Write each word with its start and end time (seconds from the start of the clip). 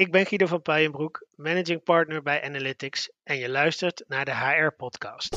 Ik 0.00 0.10
ben 0.10 0.26
Guido 0.26 0.46
van 0.46 0.62
Puijenbroek, 0.62 1.26
managing 1.34 1.82
partner 1.82 2.22
bij 2.22 2.42
Analytics 2.42 3.10
en 3.22 3.36
je 3.36 3.48
luistert 3.48 4.04
naar 4.08 4.24
de 4.24 4.34
HR-podcast. 4.34 5.36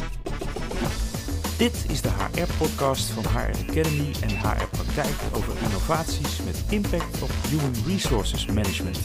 Dit 1.57 1.85
is 1.89 2.01
de 2.01 2.09
HR-podcast 2.09 3.09
van 3.09 3.23
HR 3.23 3.69
Academy 3.69 4.11
en 4.21 4.29
HR 4.29 4.67
Praktijk 4.71 5.35
over 5.35 5.63
innovaties 5.63 6.43
met 6.43 6.65
impact 6.69 7.21
op 7.21 7.29
human 7.29 7.73
resources 7.87 8.45
management. 8.45 8.99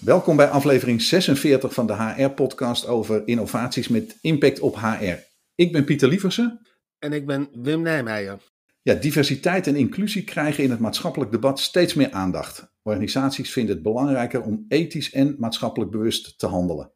Welkom 0.00 0.36
bij 0.36 0.48
aflevering 0.48 1.02
46 1.02 1.74
van 1.74 1.86
de 1.86 1.94
HR-podcast 1.94 2.86
over 2.86 3.22
innovaties 3.26 3.88
met 3.88 4.18
impact 4.20 4.60
op 4.60 4.76
HR. 4.76 5.16
Ik 5.54 5.72
ben 5.72 5.84
Pieter 5.84 6.08
Lieversen. 6.08 6.60
En 6.98 7.12
ik 7.12 7.26
ben 7.26 7.48
Wim 7.52 7.82
Nijmeijer. 7.82 8.49
Ja, 8.82 8.94
diversiteit 8.94 9.66
en 9.66 9.76
inclusie 9.76 10.24
krijgen 10.24 10.64
in 10.64 10.70
het 10.70 10.78
maatschappelijk 10.78 11.30
debat 11.30 11.60
steeds 11.60 11.94
meer 11.94 12.10
aandacht. 12.10 12.72
Organisaties 12.82 13.52
vinden 13.52 13.74
het 13.74 13.82
belangrijker 13.82 14.42
om 14.42 14.64
ethisch 14.68 15.12
en 15.12 15.36
maatschappelijk 15.38 15.90
bewust 15.90 16.38
te 16.38 16.46
handelen. 16.46 16.92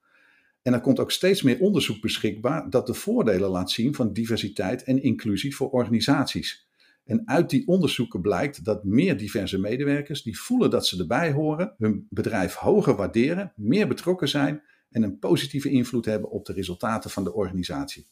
En 0.62 0.72
er 0.72 0.80
komt 0.80 1.00
ook 1.00 1.10
steeds 1.10 1.42
meer 1.42 1.60
onderzoek 1.60 2.00
beschikbaar 2.00 2.70
dat 2.70 2.86
de 2.86 2.94
voordelen 2.94 3.50
laat 3.50 3.70
zien 3.70 3.94
van 3.94 4.12
diversiteit 4.12 4.82
en 4.82 5.02
inclusie 5.02 5.56
voor 5.56 5.70
organisaties. 5.70 6.68
En 7.04 7.22
uit 7.28 7.50
die 7.50 7.66
onderzoeken 7.66 8.20
blijkt 8.20 8.64
dat 8.64 8.84
meer 8.84 9.16
diverse 9.16 9.58
medewerkers 9.58 10.22
die 10.22 10.38
voelen 10.38 10.70
dat 10.70 10.86
ze 10.86 10.98
erbij 10.98 11.32
horen, 11.32 11.74
hun 11.78 12.06
bedrijf 12.10 12.54
hoger 12.54 12.96
waarderen, 12.96 13.52
meer 13.56 13.88
betrokken 13.88 14.28
zijn 14.28 14.62
en 14.90 15.02
een 15.02 15.18
positieve 15.18 15.70
invloed 15.70 16.04
hebben 16.04 16.30
op 16.30 16.44
de 16.44 16.52
resultaten 16.52 17.10
van 17.10 17.24
de 17.24 17.34
organisatie. 17.34 18.08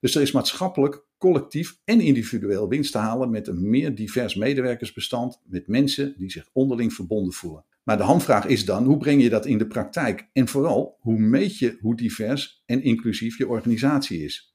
Dus 0.00 0.14
er 0.14 0.22
is 0.22 0.32
maatschappelijk, 0.32 1.04
collectief 1.18 1.78
en 1.84 2.00
individueel 2.00 2.68
winst 2.68 2.92
te 2.92 2.98
halen 2.98 3.30
met 3.30 3.46
een 3.46 3.70
meer 3.70 3.94
divers 3.94 4.34
medewerkersbestand 4.34 5.40
met 5.44 5.66
mensen 5.66 6.14
die 6.18 6.30
zich 6.30 6.48
onderling 6.52 6.92
verbonden 6.92 7.32
voelen. 7.32 7.64
Maar 7.82 7.96
de 7.96 8.02
hamvraag 8.02 8.46
is 8.46 8.64
dan, 8.64 8.84
hoe 8.84 8.96
breng 8.96 9.22
je 9.22 9.28
dat 9.28 9.46
in 9.46 9.58
de 9.58 9.66
praktijk? 9.66 10.28
En 10.32 10.48
vooral, 10.48 10.96
hoe 11.00 11.18
meet 11.18 11.58
je 11.58 11.78
hoe 11.80 11.96
divers 11.96 12.62
en 12.66 12.82
inclusief 12.82 13.38
je 13.38 13.48
organisatie 13.48 14.24
is? 14.24 14.54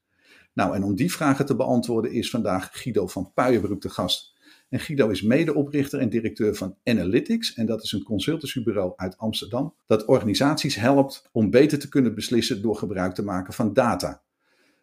Nou, 0.54 0.74
en 0.74 0.82
om 0.82 0.94
die 0.94 1.12
vragen 1.12 1.46
te 1.46 1.56
beantwoorden 1.56 2.12
is 2.12 2.30
vandaag 2.30 2.70
Guido 2.72 3.06
van 3.06 3.32
Puijenbroek 3.34 3.82
de 3.82 3.88
gast. 3.88 4.34
En 4.68 4.80
Guido 4.80 5.08
is 5.08 5.22
medeoprichter 5.22 6.00
en 6.00 6.08
directeur 6.08 6.54
van 6.54 6.76
Analytics. 6.84 7.54
En 7.54 7.66
dat 7.66 7.82
is 7.82 7.92
een 7.92 8.02
consultancybureau 8.02 8.92
uit 8.96 9.18
Amsterdam. 9.18 9.74
Dat 9.86 10.04
organisaties 10.04 10.74
helpt 10.74 11.28
om 11.32 11.50
beter 11.50 11.78
te 11.78 11.88
kunnen 11.88 12.14
beslissen 12.14 12.62
door 12.62 12.76
gebruik 12.76 13.14
te 13.14 13.22
maken 13.22 13.52
van 13.52 13.72
data. 13.72 14.24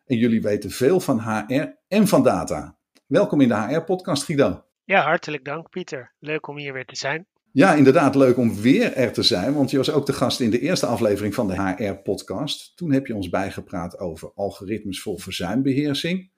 En 0.06 0.18
jullie 0.18 0.42
weten 0.42 0.70
veel 0.70 1.00
van 1.00 1.20
HR 1.20 1.76
en 1.88 2.08
van 2.08 2.24
data. 2.24 2.78
Welkom 3.06 3.42
in 3.42 3.48
de 3.48 3.56
HR-podcast, 3.56 4.24
Guido. 4.24 4.64
Ja, 4.84 5.02
hartelijk 5.02 5.46
dank, 5.46 5.70
Pieter. 5.70 6.14
Leuk 6.20 6.48
om 6.48 6.58
hier 6.58 6.74
weer 6.74 6.86
te 6.86 6.96
zijn. 6.96 7.26
Ja, 7.52 7.74
inderdaad, 7.74 8.16
leuk 8.16 8.38
om 8.38 8.62
weer 8.62 8.94
er 8.94 9.14
te 9.14 9.24
zijn, 9.24 9.54
want 9.54 9.72
je 9.72 9.78
was 9.78 9.92
ook 9.92 10.06
de 10.06 10.14
gast 10.14 10.40
in 10.40 10.50
de 10.50 10.60
eerste 10.60 10.86
aflevering 10.86 11.34
van 11.34 11.48
de 11.48 11.62
HR-podcast. 11.62 12.78
Toen 12.78 12.92
heb 12.92 13.08
je 13.08 13.16
ons 13.16 13.30
bijgepraat 13.30 14.00
over 14.00 14.32
algoritmes 14.36 15.02
voor 15.02 15.20
verzuimbeheersing. 15.20 16.32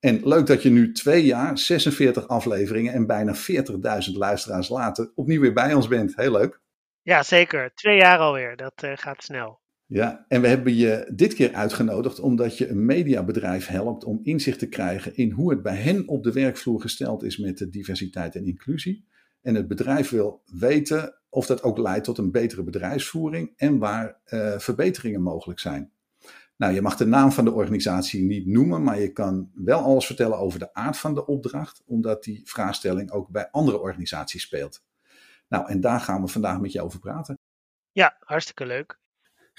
En 0.00 0.20
leuk 0.28 0.46
dat 0.46 0.62
je 0.62 0.70
nu 0.70 0.92
twee 0.92 1.24
jaar, 1.24 1.58
46 1.58 2.28
afleveringen 2.28 2.92
en 2.92 3.06
bijna 3.06 3.34
40.000 3.34 4.12
luisteraars 4.12 4.68
later 4.68 5.12
opnieuw 5.14 5.40
weer 5.40 5.52
bij 5.52 5.74
ons 5.74 5.88
bent. 5.88 6.16
Heel 6.16 6.32
leuk. 6.32 6.60
Ja, 7.02 7.22
zeker. 7.22 7.74
Twee 7.74 7.96
jaar 7.96 8.18
alweer. 8.18 8.56
Dat 8.56 8.82
uh, 8.84 8.92
gaat 8.94 9.22
snel. 9.22 9.60
Ja, 9.92 10.24
en 10.28 10.40
we 10.40 10.48
hebben 10.48 10.74
je 10.74 11.10
dit 11.14 11.34
keer 11.34 11.54
uitgenodigd 11.54 12.20
omdat 12.20 12.58
je 12.58 12.68
een 12.68 12.84
mediabedrijf 12.84 13.66
helpt 13.66 14.04
om 14.04 14.20
inzicht 14.22 14.58
te 14.58 14.68
krijgen 14.68 15.16
in 15.16 15.30
hoe 15.30 15.50
het 15.50 15.62
bij 15.62 15.76
hen 15.76 16.08
op 16.08 16.22
de 16.22 16.32
werkvloer 16.32 16.80
gesteld 16.80 17.22
is 17.22 17.38
met 17.38 17.58
de 17.58 17.68
diversiteit 17.68 18.34
en 18.34 18.44
inclusie. 18.44 19.06
En 19.42 19.54
het 19.54 19.68
bedrijf 19.68 20.10
wil 20.10 20.42
weten 20.44 21.14
of 21.28 21.46
dat 21.46 21.62
ook 21.62 21.78
leidt 21.78 22.04
tot 22.04 22.18
een 22.18 22.30
betere 22.30 22.62
bedrijfsvoering 22.62 23.52
en 23.56 23.78
waar 23.78 24.20
uh, 24.26 24.58
verbeteringen 24.58 25.22
mogelijk 25.22 25.60
zijn. 25.60 25.92
Nou, 26.56 26.74
je 26.74 26.82
mag 26.82 26.96
de 26.96 27.06
naam 27.06 27.32
van 27.32 27.44
de 27.44 27.52
organisatie 27.52 28.22
niet 28.22 28.46
noemen, 28.46 28.82
maar 28.82 29.00
je 29.00 29.12
kan 29.12 29.50
wel 29.54 29.80
alles 29.80 30.06
vertellen 30.06 30.38
over 30.38 30.58
de 30.58 30.74
aard 30.74 30.96
van 30.96 31.14
de 31.14 31.26
opdracht, 31.26 31.82
omdat 31.86 32.24
die 32.24 32.40
vraagstelling 32.44 33.10
ook 33.10 33.28
bij 33.28 33.48
andere 33.50 33.80
organisaties 33.80 34.42
speelt. 34.42 34.84
Nou, 35.48 35.68
en 35.68 35.80
daar 35.80 36.00
gaan 36.00 36.22
we 36.22 36.28
vandaag 36.28 36.60
met 36.60 36.72
je 36.72 36.82
over 36.82 36.98
praten. 36.98 37.38
Ja, 37.92 38.16
hartstikke 38.20 38.66
leuk. 38.66 38.99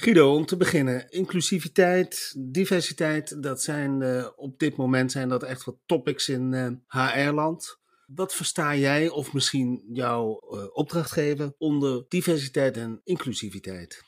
Guido, 0.02 0.36
om 0.36 0.46
te 0.46 0.58
beginnen, 0.58 1.10
inclusiviteit, 1.10 2.36
diversiteit, 2.38 3.44
dat 3.44 3.62
zijn 3.62 4.02
uh, 4.02 4.28
op 4.36 4.60
dit 4.60 4.76
moment 4.76 5.12
zijn 5.12 5.30
dat 5.30 5.44
echt 5.44 5.64
wat 5.64 5.78
topics 5.86 6.30
in 6.30 6.84
HR-land. 6.88 7.80
Wat 8.06 8.36
versta 8.36 8.76
jij 8.76 9.10
of 9.10 9.34
misschien 9.34 9.84
jouw 9.94 10.42
uh, 10.50 10.66
opdrachtgever 10.74 11.54
onder 11.58 12.06
diversiteit 12.08 12.78
en 12.78 13.02
inclusiviteit? 13.04 14.04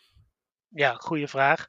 Ja, 0.68 0.94
goede 0.94 1.28
vraag. 1.28 1.68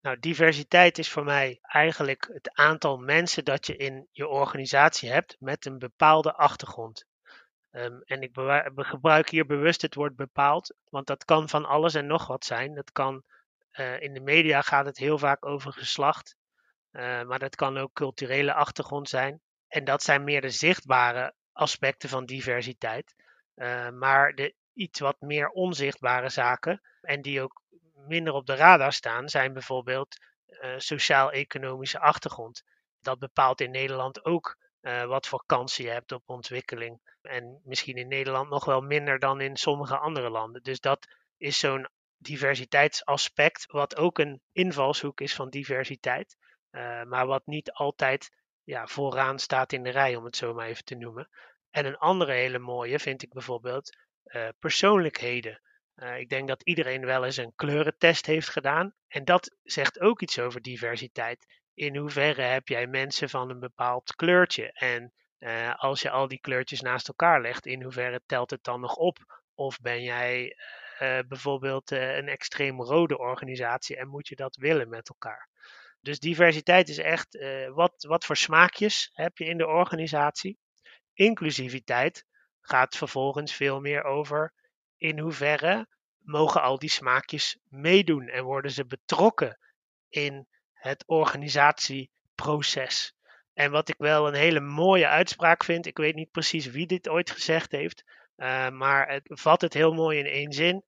Nou, 0.00 0.18
diversiteit 0.20 0.98
is 0.98 1.10
voor 1.10 1.24
mij 1.24 1.58
eigenlijk 1.62 2.30
het 2.32 2.50
aantal 2.52 2.96
mensen 2.96 3.44
dat 3.44 3.66
je 3.66 3.76
in 3.76 4.08
je 4.10 4.28
organisatie 4.28 5.10
hebt 5.10 5.36
met 5.38 5.66
een 5.66 5.78
bepaalde 5.78 6.34
achtergrond. 6.34 7.06
Um, 7.70 8.02
en 8.04 8.22
ik 8.22 8.30
gebruik 8.74 9.30
hier 9.30 9.46
bewust 9.46 9.82
het 9.82 9.94
woord 9.94 10.16
bepaald, 10.16 10.74
want 10.88 11.06
dat 11.06 11.24
kan 11.24 11.48
van 11.48 11.64
alles 11.64 11.94
en 11.94 12.06
nog 12.06 12.26
wat 12.26 12.44
zijn. 12.44 12.74
Dat 12.74 12.92
kan 12.92 13.24
uh, 13.78 14.00
in 14.00 14.14
de 14.14 14.20
media 14.20 14.62
gaat 14.62 14.86
het 14.86 14.98
heel 14.98 15.18
vaak 15.18 15.46
over 15.46 15.72
geslacht, 15.72 16.36
uh, 16.92 17.22
maar 17.22 17.38
dat 17.38 17.56
kan 17.56 17.78
ook 17.78 17.92
culturele 17.92 18.54
achtergrond 18.54 19.08
zijn. 19.08 19.40
En 19.68 19.84
dat 19.84 20.02
zijn 20.02 20.24
meer 20.24 20.40
de 20.40 20.50
zichtbare 20.50 21.34
aspecten 21.52 22.08
van 22.08 22.26
diversiteit. 22.26 23.14
Uh, 23.56 23.90
maar 23.90 24.34
de 24.34 24.54
iets 24.72 25.00
wat 25.00 25.20
meer 25.20 25.48
onzichtbare 25.48 26.28
zaken 26.28 26.80
en 27.00 27.22
die 27.22 27.42
ook 27.42 27.62
minder 27.94 28.32
op 28.32 28.46
de 28.46 28.54
radar 28.54 28.92
staan, 28.92 29.28
zijn 29.28 29.52
bijvoorbeeld 29.52 30.16
sociaal-economische 30.76 31.98
achtergrond. 31.98 32.62
Dat 33.00 33.18
bepaalt 33.18 33.60
in 33.60 33.70
Nederland 33.70 34.24
ook 34.24 34.56
wat 35.06 35.26
voor 35.26 35.42
kansen 35.46 35.84
je 35.84 35.90
hebt 35.90 36.12
op 36.12 36.22
ontwikkeling. 36.26 37.00
En 37.22 37.60
misschien 37.64 37.96
in 37.96 38.08
Nederland 38.08 38.50
nog 38.50 38.64
wel 38.64 38.80
minder 38.80 39.18
dan 39.18 39.40
in 39.40 39.56
sommige 39.56 39.98
andere 39.98 40.30
landen. 40.30 40.62
Dus 40.62 40.80
dat 40.80 41.06
is 41.36 41.58
zo'n 41.58 41.88
diversiteitsaspect, 42.24 43.66
wat 43.66 43.96
ook 43.96 44.18
een 44.18 44.42
invalshoek 44.52 45.20
is 45.20 45.34
van 45.34 45.50
diversiteit, 45.50 46.36
uh, 46.70 47.02
maar 47.02 47.26
wat 47.26 47.46
niet 47.46 47.72
altijd 47.72 48.30
ja, 48.62 48.86
vooraan 48.86 49.38
staat 49.38 49.72
in 49.72 49.82
de 49.82 49.90
rij, 49.90 50.16
om 50.16 50.24
het 50.24 50.36
zo 50.36 50.54
maar 50.54 50.66
even 50.66 50.84
te 50.84 50.94
noemen. 50.94 51.28
En 51.70 51.86
een 51.86 51.96
andere 51.96 52.32
hele 52.32 52.58
mooie 52.58 52.98
vind 52.98 53.22
ik 53.22 53.32
bijvoorbeeld 53.32 53.96
uh, 54.24 54.48
persoonlijkheden. 54.58 55.60
Uh, 55.96 56.18
ik 56.18 56.28
denk 56.28 56.48
dat 56.48 56.62
iedereen 56.62 57.04
wel 57.04 57.24
eens 57.24 57.36
een 57.36 57.52
kleurentest 57.56 58.26
heeft 58.26 58.48
gedaan. 58.48 58.94
En 59.08 59.24
dat 59.24 59.56
zegt 59.62 60.00
ook 60.00 60.22
iets 60.22 60.38
over 60.38 60.60
diversiteit. 60.60 61.46
In 61.74 61.96
hoeverre 61.96 62.42
heb 62.42 62.68
jij 62.68 62.86
mensen 62.86 63.28
van 63.28 63.50
een 63.50 63.60
bepaald 63.60 64.14
kleurtje? 64.14 64.72
En 64.72 65.12
als 65.76 66.02
je 66.02 66.10
al 66.10 66.28
die 66.28 66.40
kleurtjes 66.40 66.80
naast 66.80 67.08
elkaar 67.08 67.40
legt, 67.40 67.66
in 67.66 67.82
hoeverre 67.82 68.22
telt 68.26 68.50
het 68.50 68.64
dan 68.64 68.80
nog 68.80 68.96
op? 68.96 69.42
Of 69.54 69.80
ben 69.80 70.02
jij 70.02 70.56
uh, 71.00 71.18
bijvoorbeeld 71.28 71.92
uh, 71.92 72.16
een 72.16 72.28
extreem 72.28 72.82
rode 72.82 73.18
organisatie 73.18 73.96
en 73.96 74.08
moet 74.08 74.28
je 74.28 74.36
dat 74.36 74.56
willen 74.56 74.88
met 74.88 75.08
elkaar. 75.08 75.48
Dus 76.00 76.18
diversiteit 76.18 76.88
is 76.88 76.98
echt 76.98 77.34
uh, 77.34 77.70
wat, 77.70 78.04
wat 78.08 78.24
voor 78.24 78.36
smaakjes 78.36 79.10
heb 79.12 79.38
je 79.38 79.44
in 79.44 79.58
de 79.58 79.66
organisatie. 79.66 80.58
Inclusiviteit 81.12 82.24
gaat 82.60 82.96
vervolgens 82.96 83.54
veel 83.54 83.80
meer 83.80 84.04
over 84.04 84.52
in 84.96 85.18
hoeverre 85.18 85.86
mogen 86.18 86.62
al 86.62 86.78
die 86.78 86.90
smaakjes 86.90 87.58
meedoen 87.68 88.28
en 88.28 88.44
worden 88.44 88.70
ze 88.70 88.86
betrokken 88.86 89.58
in 90.08 90.48
het 90.72 91.04
organisatieproces. 91.06 93.14
En 93.52 93.70
wat 93.70 93.88
ik 93.88 93.98
wel 93.98 94.28
een 94.28 94.34
hele 94.34 94.60
mooie 94.60 95.08
uitspraak 95.08 95.64
vind, 95.64 95.86
ik 95.86 95.96
weet 95.96 96.14
niet 96.14 96.30
precies 96.30 96.66
wie 96.66 96.86
dit 96.86 97.08
ooit 97.08 97.30
gezegd 97.30 97.72
heeft, 97.72 98.04
uh, 98.36 98.68
maar 98.68 99.08
het 99.08 99.22
vat 99.24 99.60
het 99.60 99.74
heel 99.74 99.92
mooi 99.92 100.18
in 100.18 100.26
één 100.26 100.52
zin. 100.52 100.84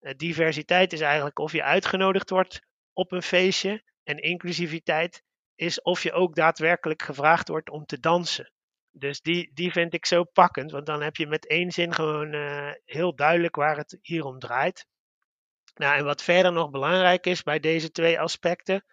Uh, 0.00 0.12
diversiteit 0.16 0.92
is 0.92 1.00
eigenlijk 1.00 1.38
of 1.38 1.52
je 1.52 1.62
uitgenodigd 1.62 2.30
wordt 2.30 2.60
op 2.92 3.12
een 3.12 3.22
feestje. 3.22 3.82
En 4.02 4.18
inclusiviteit 4.18 5.22
is 5.54 5.82
of 5.82 6.02
je 6.02 6.12
ook 6.12 6.34
daadwerkelijk 6.34 7.02
gevraagd 7.02 7.48
wordt 7.48 7.70
om 7.70 7.84
te 7.84 8.00
dansen. 8.00 8.52
Dus 8.90 9.20
die, 9.20 9.50
die 9.54 9.72
vind 9.72 9.94
ik 9.94 10.06
zo 10.06 10.24
pakkend, 10.24 10.70
want 10.70 10.86
dan 10.86 11.02
heb 11.02 11.16
je 11.16 11.26
met 11.26 11.46
één 11.46 11.70
zin 11.70 11.94
gewoon 11.94 12.34
uh, 12.34 12.70
heel 12.84 13.14
duidelijk 13.14 13.56
waar 13.56 13.76
het 13.76 13.98
hier 14.02 14.24
om 14.24 14.38
draait. 14.38 14.86
Nou, 15.74 15.96
en 15.96 16.04
wat 16.04 16.22
verder 16.22 16.52
nog 16.52 16.70
belangrijk 16.70 17.26
is 17.26 17.42
bij 17.42 17.60
deze 17.60 17.90
twee 17.90 18.20
aspecten, 18.20 18.84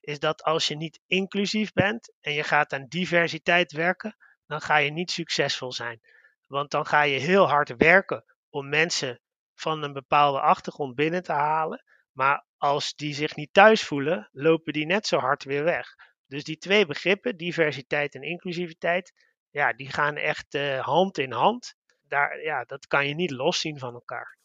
is 0.00 0.18
dat 0.18 0.42
als 0.42 0.68
je 0.68 0.76
niet 0.76 1.00
inclusief 1.06 1.72
bent 1.72 2.12
en 2.20 2.32
je 2.32 2.42
gaat 2.42 2.72
aan 2.72 2.86
diversiteit 2.88 3.72
werken, 3.72 4.16
dan 4.46 4.60
ga 4.60 4.76
je 4.76 4.90
niet 4.90 5.10
succesvol 5.10 5.72
zijn. 5.72 6.00
Want 6.46 6.70
dan 6.70 6.86
ga 6.86 7.02
je 7.02 7.18
heel 7.18 7.48
hard 7.48 7.74
werken 7.76 8.24
om 8.50 8.68
mensen 8.68 9.20
van 9.54 9.82
een 9.82 9.92
bepaalde 9.92 10.40
achtergrond 10.40 10.94
binnen 10.94 11.22
te 11.22 11.32
halen. 11.32 11.82
Maar 12.12 12.46
als 12.56 12.94
die 12.94 13.14
zich 13.14 13.36
niet 13.36 13.52
thuis 13.52 13.82
voelen, 13.82 14.28
lopen 14.32 14.72
die 14.72 14.86
net 14.86 15.06
zo 15.06 15.18
hard 15.18 15.44
weer 15.44 15.64
weg. 15.64 15.94
Dus 16.26 16.44
die 16.44 16.58
twee 16.58 16.86
begrippen, 16.86 17.36
diversiteit 17.36 18.14
en 18.14 18.22
inclusiviteit, 18.22 19.12
ja, 19.50 19.72
die 19.72 19.92
gaan 19.92 20.16
echt 20.16 20.54
uh, 20.54 20.80
hand 20.80 21.18
in 21.18 21.32
hand. 21.32 21.74
daar, 22.08 22.42
ja, 22.42 22.64
dat 22.64 22.86
kan 22.86 23.08
je 23.08 23.14
niet 23.14 23.30
loszien 23.30 23.78
van 23.78 23.94
elkaar. 23.94 24.38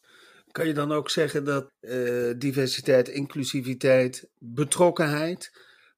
Kan 0.50 0.66
je 0.66 0.72
dan 0.72 0.92
ook 0.92 1.10
zeggen 1.10 1.44
dat 1.44 1.72
uh, 1.80 2.34
diversiteit, 2.36 3.08
inclusiviteit, 3.08 4.28
betrokkenheid, 4.38 5.50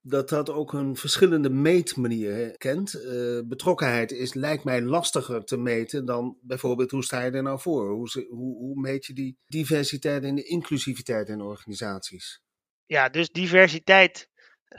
dat 0.06 0.28
dat 0.28 0.50
ook 0.50 0.72
een 0.72 0.96
verschillende 0.96 1.50
meetmanier 1.50 2.56
kent? 2.56 2.94
Uh, 2.94 3.40
betrokkenheid 3.44 4.12
is, 4.12 4.34
lijkt 4.34 4.64
mij 4.64 4.82
lastiger 4.82 5.44
te 5.44 5.56
meten 5.56 6.04
dan 6.04 6.38
bijvoorbeeld 6.40 6.90
hoe 6.90 7.04
sta 7.04 7.22
je 7.22 7.30
er 7.30 7.42
nou 7.42 7.60
voor? 7.60 7.90
Hoe, 7.90 8.26
hoe, 8.28 8.56
hoe 8.56 8.80
meet 8.80 9.06
je 9.06 9.12
die 9.12 9.38
diversiteit 9.46 10.24
en 10.24 10.34
de 10.34 10.42
inclusiviteit 10.42 11.28
in 11.28 11.40
organisaties? 11.40 12.42
Ja, 12.86 13.08
dus 13.08 13.30
diversiteit. 13.30 14.28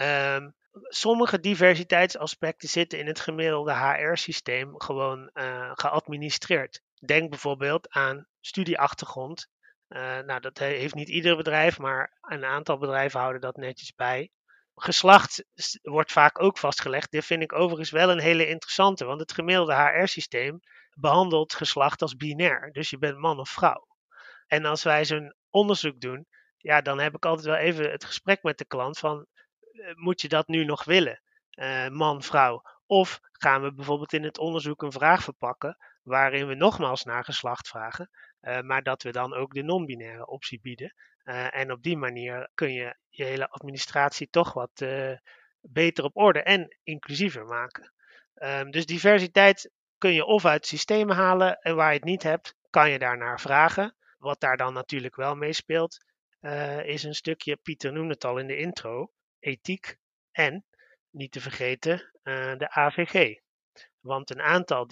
Um, 0.01 0.53
sommige 0.71 1.39
diversiteitsaspecten 1.39 2.69
zitten 2.69 2.99
in 2.99 3.07
het 3.07 3.19
gemiddelde 3.19 3.73
HR-systeem 3.73 4.79
gewoon 4.79 5.29
uh, 5.33 5.71
geadministreerd. 5.73 6.81
Denk 7.05 7.29
bijvoorbeeld 7.29 7.89
aan 7.89 8.27
studieachtergrond. 8.39 9.47
Uh, 9.89 10.19
nou, 10.19 10.39
dat 10.39 10.57
heeft 10.57 10.95
niet 10.95 11.09
ieder 11.09 11.35
bedrijf, 11.35 11.79
maar 11.79 12.17
een 12.21 12.45
aantal 12.45 12.77
bedrijven 12.77 13.19
houden 13.19 13.41
dat 13.41 13.57
netjes 13.57 13.95
bij. 13.95 14.31
Geslacht 14.75 15.45
wordt 15.81 16.11
vaak 16.11 16.41
ook 16.41 16.57
vastgelegd. 16.57 17.11
Dit 17.11 17.25
vind 17.25 17.41
ik 17.41 17.53
overigens 17.53 17.91
wel 17.91 18.09
een 18.09 18.19
hele 18.19 18.47
interessante, 18.47 19.05
want 19.05 19.19
het 19.19 19.33
gemiddelde 19.33 19.75
HR-systeem 19.75 20.59
behandelt 20.93 21.53
geslacht 21.53 22.01
als 22.01 22.15
binair. 22.15 22.71
Dus 22.71 22.89
je 22.89 22.97
bent 22.97 23.17
man 23.17 23.39
of 23.39 23.49
vrouw. 23.49 23.87
En 24.47 24.65
als 24.65 24.83
wij 24.83 25.05
zo'n 25.05 25.35
onderzoek 25.49 25.99
doen, 25.99 26.27
ja, 26.57 26.81
dan 26.81 26.99
heb 26.99 27.15
ik 27.15 27.25
altijd 27.25 27.45
wel 27.47 27.55
even 27.55 27.91
het 27.91 28.05
gesprek 28.05 28.43
met 28.43 28.57
de 28.57 28.65
klant 28.65 28.99
van 28.99 29.25
eh, 29.71 29.95
moet 29.95 30.21
je 30.21 30.27
dat 30.27 30.47
nu 30.47 30.65
nog 30.65 30.83
willen, 30.83 31.21
uh, 31.51 31.87
man, 31.87 32.23
vrouw? 32.23 32.61
Of 32.85 33.19
gaan 33.31 33.61
we 33.61 33.73
bijvoorbeeld 33.73 34.13
in 34.13 34.23
het 34.23 34.37
onderzoek 34.37 34.81
een 34.81 34.91
vraag 34.91 35.23
verpakken 35.23 35.77
waarin 36.03 36.47
we 36.47 36.55
nogmaals 36.55 37.03
naar 37.03 37.23
geslacht 37.23 37.67
vragen, 37.67 38.09
maar 38.61 38.83
dat 38.83 39.03
we 39.03 39.11
dan 39.11 39.33
ook 39.33 39.53
de 39.53 39.63
non-binaire 39.63 40.27
optie 40.27 40.59
bieden. 40.61 40.93
en 41.49 41.71
op 41.71 41.83
die 41.83 41.97
manier 41.97 42.49
kun 42.53 42.73
je 42.73 42.95
je 43.09 43.23
hele 43.23 43.49
administratie 43.49 44.29
toch 44.29 44.53
wat 44.53 44.85
beter 45.61 46.03
op 46.03 46.17
orde 46.17 46.43
en 46.43 46.77
inclusiever 46.83 47.45
maken. 47.45 47.93
Um, 48.35 48.71
dus 48.71 48.85
diversiteit 48.85 49.71
kun 49.97 50.13
je 50.13 50.25
of 50.25 50.45
uit 50.45 50.65
systemen 50.65 51.15
halen 51.15 51.59
en 51.59 51.75
waar 51.75 51.89
je 51.89 51.97
het 51.97 52.03
niet 52.03 52.23
hebt, 52.23 52.55
kan 52.69 52.91
je 52.91 52.99
daarnaar 52.99 53.39
vragen. 53.39 53.95
Wat 54.17 54.39
daar 54.39 54.57
dan 54.57 54.73
natuurlijk 54.73 55.15
wel 55.15 55.35
meespeelt, 55.35 56.05
is 56.83 57.03
een 57.03 57.15
stukje, 57.15 57.55
Pieter 57.55 57.93
noemde 57.93 58.13
het 58.13 58.23
al 58.23 58.37
in 58.37 58.47
de 58.47 58.57
intro, 58.57 59.11
ethiek 59.39 59.97
en, 60.31 60.65
niet 61.09 61.31
te 61.31 61.41
vergeten, 61.41 62.11
uh, 62.23 62.57
de 62.57 62.69
AVG. 62.69 63.39
Want 63.99 64.29
een 64.29 64.41
aantal 64.41 64.87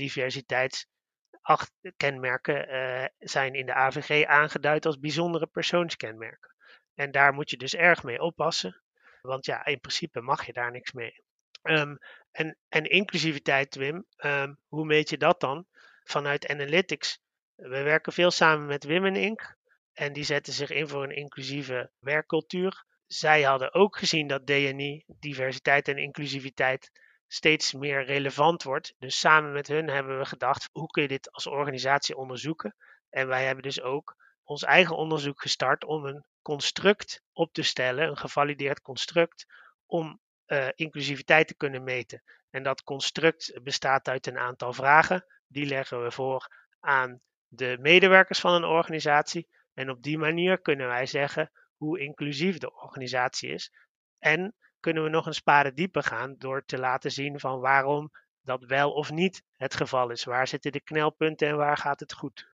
diversiteitskenmerken 1.44 2.74
uh, 2.74 3.06
zijn 3.20 3.54
in 3.54 3.66
de 3.66 3.74
AVG 3.74 4.26
aangeduid 4.26 4.86
als 4.86 5.00
bijzondere 5.00 5.48
persoonskenmerken. 5.48 6.56
En 6.96 7.12
daar 7.12 7.34
moet 7.34 7.50
je 7.50 7.58
dus 7.58 7.76
erg 7.76 8.04
mee 8.04 8.22
oppassen, 8.22 8.84
want 9.22 9.46
ja, 9.46 9.66
in 9.66 9.80
principe 9.80 10.22
mag 10.22 10.46
je 10.46 10.54
daar 10.54 10.72
niks 10.72 10.92
mee. 10.92 11.24
Um, 11.64 11.98
en, 12.32 12.58
en 12.70 12.84
inclusiviteit, 12.84 13.76
Wim, 13.76 14.06
um, 14.18 14.60
hoe 14.68 14.86
meet 14.86 15.10
je 15.10 15.18
dat 15.18 15.40
dan? 15.40 15.68
Vanuit 16.04 16.48
Analytics. 16.48 17.20
We 17.56 17.82
werken 17.82 18.14
veel 18.14 18.32
samen 18.32 18.66
met 18.66 18.84
Women 18.84 19.16
Inc. 19.16 19.56
En 19.94 20.14
die 20.14 20.24
zetten 20.24 20.54
zich 20.54 20.70
in 20.70 20.88
voor 20.88 21.04
een 21.04 21.16
inclusieve 21.16 21.92
werkcultuur 22.00 22.86
zij 23.14 23.42
hadden 23.42 23.74
ook 23.74 23.98
gezien 23.98 24.28
dat 24.28 24.48
DNI, 24.48 25.04
diversiteit 25.08 25.88
en 25.88 25.98
inclusiviteit, 25.98 26.92
steeds 27.34 27.74
meer 27.74 28.06
relevant 28.06 28.64
wordt. 28.64 28.94
Dus 29.00 29.20
samen 29.20 29.52
met 29.52 29.68
hun 29.68 29.88
hebben 29.88 30.18
we 30.18 30.26
gedacht, 30.26 30.70
hoe 30.72 30.88
kun 30.88 31.02
je 31.02 31.08
dit 31.08 31.32
als 31.32 31.48
organisatie 31.48 32.18
onderzoeken? 32.18 32.76
En 33.10 33.28
wij 33.28 33.46
hebben 33.46 33.64
dus 33.64 33.82
ook 33.82 34.16
ons 34.44 34.64
eigen 34.64 34.96
onderzoek 34.96 35.42
gestart 35.42 35.84
om 35.84 36.06
een 36.06 36.26
construct 36.42 37.22
op 37.32 37.54
te 37.54 37.62
stellen, 37.62 38.08
een 38.08 38.18
gevalideerd 38.18 38.82
construct, 38.82 39.46
om 39.86 40.20
uh, 40.48 40.68
inclusiviteit 40.76 41.48
te 41.48 41.56
kunnen 41.56 41.84
meten. 41.84 42.24
En 42.50 42.64
dat 42.64 42.84
construct 42.84 43.60
bestaat 43.64 44.08
uit 44.08 44.28
een 44.28 44.38
aantal 44.38 44.74
vragen. 44.74 45.26
Die 45.48 45.66
leggen 45.66 46.04
we 46.04 46.12
voor 46.12 46.48
aan 46.80 47.22
de 47.48 47.78
medewerkers 47.80 48.40
van 48.40 48.54
een 48.54 48.64
organisatie. 48.64 49.48
En 49.74 49.90
op 49.90 50.02
die 50.04 50.18
manier 50.18 50.62
kunnen 50.62 50.88
wij 50.88 51.06
zeggen 51.06 51.52
hoe 51.76 52.00
inclusief 52.00 52.58
de 52.58 52.74
organisatie 52.74 53.50
is. 53.50 53.74
En 54.20 54.56
kunnen 54.84 55.04
we 55.04 55.10
nog 55.10 55.26
een 55.26 55.34
spade 55.34 55.74
dieper 55.74 56.04
gaan 56.04 56.36
door 56.38 56.66
te 56.66 56.78
laten 56.78 57.12
zien 57.12 57.40
van 57.40 57.60
waarom 57.60 58.12
dat 58.42 58.64
wel 58.64 58.92
of 58.92 59.12
niet 59.12 59.44
het 59.52 59.76
geval 59.76 60.10
is. 60.10 60.24
Waar 60.24 60.48
zitten 60.48 60.72
de 60.72 60.82
knelpunten 60.82 61.48
en 61.48 61.58
waar 61.58 61.78
gaat 61.78 62.00
het 62.00 62.14
goed? 62.14 62.52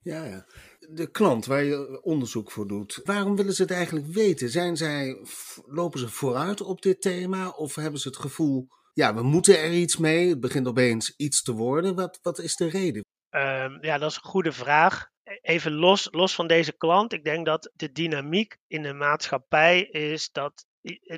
Ja, 0.00 0.24
ja. 0.24 0.46
De 0.78 1.10
klant 1.10 1.46
waar 1.46 1.62
je 1.62 2.02
onderzoek 2.02 2.50
voor 2.50 2.66
doet, 2.66 3.00
waarom 3.04 3.36
willen 3.36 3.52
ze 3.52 3.62
het 3.62 3.70
eigenlijk 3.70 4.06
weten? 4.06 4.48
Zijn 4.48 4.76
zij, 4.76 5.18
lopen 5.66 5.98
ze 5.98 6.08
vooruit 6.08 6.60
op 6.60 6.82
dit 6.82 7.00
thema 7.00 7.48
of 7.48 7.74
hebben 7.74 8.00
ze 8.00 8.08
het 8.08 8.16
gevoel, 8.16 8.68
ja, 8.92 9.14
we 9.14 9.22
moeten 9.22 9.58
er 9.58 9.72
iets 9.72 9.96
mee, 9.96 10.28
het 10.28 10.40
begint 10.40 10.66
opeens 10.66 11.14
iets 11.16 11.42
te 11.42 11.52
worden? 11.52 11.94
Wat, 11.94 12.18
wat 12.22 12.38
is 12.38 12.56
de 12.56 12.68
reden? 12.68 13.04
Um, 13.30 13.78
ja, 13.80 13.98
dat 13.98 14.10
is 14.10 14.16
een 14.16 14.30
goede 14.30 14.52
vraag 14.52 15.12
even 15.40 15.72
los, 15.72 16.08
los 16.10 16.34
van 16.34 16.46
deze 16.46 16.72
klant, 16.72 17.12
ik 17.12 17.24
denk 17.24 17.46
dat 17.46 17.70
de 17.74 17.92
dynamiek 17.92 18.56
in 18.66 18.82
de 18.82 18.92
maatschappij 18.92 19.82
is 19.82 20.30
dat 20.32 20.66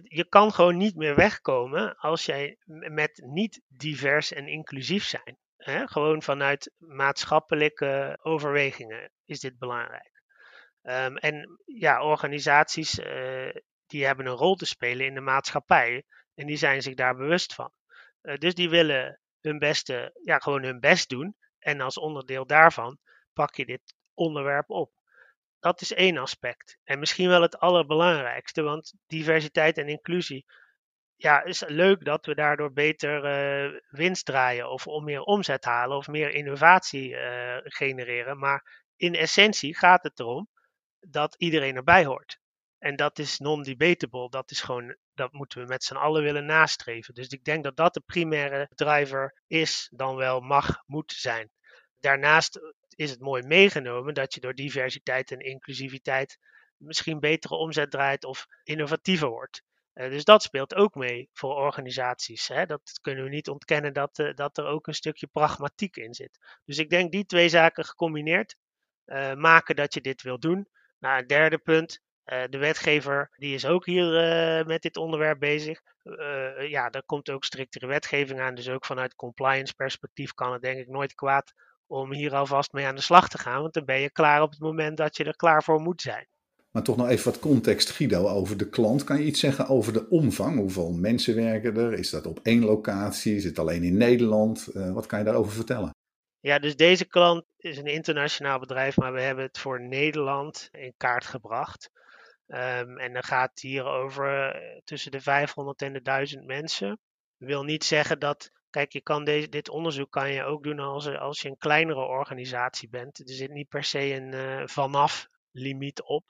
je 0.02 0.26
kan 0.28 0.52
gewoon 0.52 0.76
niet 0.76 0.96
meer 0.96 1.14
wegkomen 1.14 1.96
als 1.96 2.24
jij 2.24 2.56
met 2.64 3.22
niet 3.24 3.62
divers 3.68 4.32
en 4.32 4.48
inclusief 4.48 5.04
zijn. 5.04 5.38
Hè? 5.56 5.86
Gewoon 5.86 6.22
vanuit 6.22 6.72
maatschappelijke 6.78 8.18
overwegingen 8.22 9.12
is 9.24 9.40
dit 9.40 9.58
belangrijk. 9.58 10.22
Um, 10.82 11.16
en 11.16 11.60
ja, 11.64 12.02
organisaties 12.02 12.98
uh, 12.98 13.50
die 13.86 14.06
hebben 14.06 14.26
een 14.26 14.32
rol 14.32 14.54
te 14.54 14.66
spelen 14.66 15.06
in 15.06 15.14
de 15.14 15.20
maatschappij 15.20 16.04
en 16.34 16.46
die 16.46 16.56
zijn 16.56 16.82
zich 16.82 16.94
daar 16.94 17.16
bewust 17.16 17.54
van. 17.54 17.72
Uh, 18.22 18.36
dus 18.36 18.54
die 18.54 18.70
willen 18.70 19.20
hun 19.40 19.58
beste, 19.58 20.18
ja, 20.22 20.38
gewoon 20.38 20.62
hun 20.62 20.80
best 20.80 21.08
doen. 21.08 21.36
En 21.58 21.80
als 21.80 21.98
onderdeel 21.98 22.46
daarvan 22.46 22.98
pak 23.32 23.54
je 23.54 23.66
dit 23.66 23.94
onderwerp 24.14 24.70
op. 24.70 24.92
Dat 25.60 25.80
is 25.80 25.92
één 25.92 26.16
aspect. 26.18 26.78
En 26.84 26.98
misschien 26.98 27.28
wel 27.28 27.42
het 27.42 27.58
allerbelangrijkste, 27.58 28.62
want 28.62 28.92
diversiteit 29.06 29.78
en 29.78 29.88
inclusie. 29.88 30.44
Ja, 31.16 31.42
is 31.42 31.64
leuk 31.66 32.04
dat 32.04 32.26
we 32.26 32.34
daardoor 32.34 32.72
beter 32.72 33.24
uh, 33.24 33.80
winst 33.88 34.24
draaien 34.24 34.70
of 34.70 34.86
om 34.86 35.04
meer 35.04 35.20
omzet 35.20 35.64
halen 35.64 35.96
of 35.96 36.08
meer 36.08 36.30
innovatie 36.30 37.10
uh, 37.10 37.56
genereren. 37.62 38.38
Maar 38.38 38.84
in 38.96 39.14
essentie 39.14 39.76
gaat 39.76 40.02
het 40.02 40.20
erom 40.20 40.48
dat 41.00 41.34
iedereen 41.38 41.76
erbij 41.76 42.04
hoort. 42.04 42.38
En 42.78 42.96
dat 42.96 43.18
is 43.18 43.38
non-debatable. 43.38 44.28
Dat 44.28 44.50
is 44.50 44.60
gewoon, 44.60 44.96
dat 45.14 45.32
moeten 45.32 45.60
we 45.60 45.66
met 45.66 45.84
z'n 45.84 45.94
allen 45.94 46.22
willen 46.22 46.44
nastreven. 46.44 47.14
Dus 47.14 47.28
ik 47.28 47.44
denk 47.44 47.64
dat 47.64 47.76
dat 47.76 47.94
de 47.94 48.02
primaire 48.06 48.70
driver 48.74 49.42
is, 49.46 49.88
dan 49.92 50.16
wel 50.16 50.40
mag, 50.40 50.82
moet 50.86 51.12
zijn. 51.12 51.50
Daarnaast 52.00 52.60
is 52.96 53.10
het 53.10 53.20
mooi 53.20 53.42
meegenomen 53.42 54.14
dat 54.14 54.34
je 54.34 54.40
door 54.40 54.54
diversiteit 54.54 55.30
en 55.30 55.40
inclusiviteit 55.40 56.38
misschien 56.76 57.20
betere 57.20 57.54
omzet 57.54 57.90
draait 57.90 58.24
of 58.24 58.46
innovatiever 58.62 59.28
wordt. 59.28 59.62
Uh, 59.94 60.10
dus 60.10 60.24
dat 60.24 60.42
speelt 60.42 60.74
ook 60.74 60.94
mee 60.94 61.28
voor 61.32 61.54
organisaties. 61.54 62.48
Hè? 62.48 62.66
Dat 62.66 62.98
kunnen 63.00 63.24
we 63.24 63.30
niet 63.30 63.48
ontkennen 63.48 63.92
dat, 63.92 64.18
uh, 64.18 64.34
dat 64.34 64.58
er 64.58 64.66
ook 64.66 64.86
een 64.86 64.94
stukje 64.94 65.26
pragmatiek 65.26 65.96
in 65.96 66.14
zit. 66.14 66.38
Dus 66.64 66.78
ik 66.78 66.90
denk 66.90 67.12
die 67.12 67.26
twee 67.26 67.48
zaken 67.48 67.84
gecombineerd 67.84 68.56
uh, 69.06 69.34
maken 69.34 69.76
dat 69.76 69.94
je 69.94 70.00
dit 70.00 70.22
wil 70.22 70.38
doen. 70.38 70.68
Nou, 70.98 71.20
een 71.20 71.26
derde 71.26 71.58
punt. 71.58 72.04
de 72.24 72.58
wetgever 72.58 73.30
die 73.36 73.54
is 73.54 73.66
ook 73.66 73.86
hier 73.86 74.06
met 74.66 74.82
dit 74.82 74.96
onderwerp 74.96 75.38
bezig. 75.38 75.80
ja, 76.68 76.90
er 76.90 77.02
komt 77.06 77.30
ook 77.30 77.44
striktere 77.44 77.86
wetgeving 77.86 78.40
aan. 78.40 78.54
Dus 78.54 78.68
ook 78.68 78.84
vanuit 78.84 79.14
compliance 79.14 79.74
perspectief 79.74 80.34
kan 80.34 80.52
het 80.52 80.62
denk 80.62 80.78
ik 80.78 80.88
nooit 80.88 81.14
kwaad 81.14 81.52
om 81.86 82.12
hier 82.12 82.34
alvast 82.34 82.72
mee 82.72 82.86
aan 82.86 82.94
de 82.94 83.00
slag 83.00 83.28
te 83.28 83.38
gaan. 83.38 83.60
Want 83.60 83.74
dan 83.74 83.84
ben 83.84 84.00
je 84.00 84.10
klaar 84.10 84.42
op 84.42 84.50
het 84.50 84.60
moment 84.60 84.96
dat 84.96 85.16
je 85.16 85.24
er 85.24 85.36
klaar 85.36 85.62
voor 85.62 85.80
moet 85.80 86.02
zijn. 86.02 86.26
Maar 86.70 86.82
toch 86.82 86.96
nog 86.96 87.08
even 87.08 87.32
wat 87.32 87.40
context, 87.40 87.90
Guido, 87.90 88.28
over 88.28 88.56
de 88.56 88.68
klant. 88.68 89.04
Kan 89.04 89.18
je 89.18 89.24
iets 89.24 89.40
zeggen 89.40 89.68
over 89.68 89.92
de 89.92 90.08
omvang? 90.08 90.58
Hoeveel 90.58 90.92
mensen 90.92 91.34
werken 91.34 91.76
er? 91.76 91.92
Is 91.92 92.10
dat 92.10 92.26
op 92.26 92.40
één 92.42 92.64
locatie? 92.64 93.36
Is 93.36 93.44
het 93.44 93.58
alleen 93.58 93.82
in 93.82 93.96
Nederland? 93.96 94.68
Uh, 94.74 94.92
wat 94.92 95.06
kan 95.06 95.18
je 95.18 95.24
daarover 95.24 95.52
vertellen? 95.52 95.90
Ja, 96.40 96.58
dus 96.58 96.76
deze 96.76 97.06
klant 97.06 97.44
is 97.56 97.78
een 97.78 97.86
internationaal 97.86 98.58
bedrijf, 98.58 98.96
maar 98.96 99.12
we 99.12 99.20
hebben 99.20 99.44
het 99.44 99.58
voor 99.58 99.80
Nederland 99.80 100.68
in 100.72 100.94
kaart 100.96 101.24
gebracht. 101.24 101.90
Um, 102.46 102.98
en 102.98 103.12
dan 103.12 103.24
gaat 103.24 103.50
het 103.50 103.60
hier 103.60 103.84
over 103.84 104.50
eh, 104.50 104.80
tussen 104.84 105.10
de 105.10 105.20
500 105.20 105.82
en 105.82 105.92
de 105.92 106.02
1000 106.02 106.46
mensen. 106.46 106.88
Dat 107.38 107.48
wil 107.48 107.62
niet 107.62 107.84
zeggen 107.84 108.18
dat 108.18 108.50
Kijk, 108.70 108.92
je 108.92 109.00
kan 109.00 109.24
deze, 109.24 109.48
dit 109.48 109.68
onderzoek 109.68 110.10
kan 110.10 110.32
je 110.32 110.44
ook 110.44 110.62
doen 110.62 110.78
als, 110.78 111.08
als 111.08 111.40
je 111.40 111.48
een 111.48 111.58
kleinere 111.58 112.04
organisatie 112.04 112.88
bent. 112.88 113.18
Er 113.18 113.34
zit 113.34 113.50
niet 113.50 113.68
per 113.68 113.84
se 113.84 114.14
een 114.14 114.32
uh, 114.32 114.66
vanaf 114.66 115.28
limiet 115.50 116.02
op. 116.02 116.24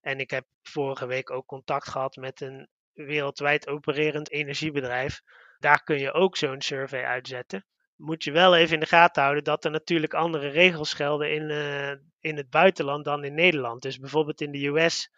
En 0.00 0.20
ik 0.20 0.30
heb 0.30 0.46
vorige 0.62 1.06
week 1.06 1.30
ook 1.30 1.46
contact 1.46 1.88
gehad 1.88 2.16
met 2.16 2.40
een 2.40 2.68
wereldwijd 2.92 3.68
opererend 3.68 4.30
energiebedrijf. 4.30 5.20
Daar 5.58 5.82
kun 5.82 5.98
je 5.98 6.12
ook 6.12 6.36
zo'n 6.36 6.60
survey 6.60 7.04
uitzetten. 7.04 7.66
moet 7.96 8.24
je 8.24 8.32
wel 8.32 8.56
even 8.56 8.74
in 8.74 8.80
de 8.80 8.86
gaten 8.86 9.22
houden 9.22 9.44
dat 9.44 9.64
er 9.64 9.70
natuurlijk 9.70 10.14
andere 10.14 10.48
regels 10.48 10.92
gelden 10.92 11.32
in, 11.32 11.50
uh, 11.50 11.90
in 12.20 12.36
het 12.36 12.50
buitenland 12.50 13.04
dan 13.04 13.24
in 13.24 13.34
Nederland. 13.34 13.82
Dus 13.82 13.98
bijvoorbeeld 13.98 14.40
in 14.40 14.52
de 14.52 14.66
US 14.66 15.10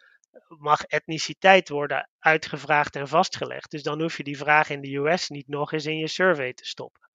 mag 0.47 0.83
etniciteit 0.83 1.69
worden 1.69 2.09
uitgevraagd 2.19 2.95
en 2.95 3.07
vastgelegd. 3.07 3.71
Dus 3.71 3.83
dan 3.83 4.01
hoef 4.01 4.17
je 4.17 4.23
die 4.23 4.37
vraag 4.37 4.69
in 4.69 4.81
de 4.81 4.95
US 4.95 5.29
niet 5.29 5.47
nog 5.47 5.71
eens 5.71 5.85
in 5.85 5.97
je 5.97 6.07
survey 6.07 6.53
te 6.53 6.65
stoppen. 6.65 7.09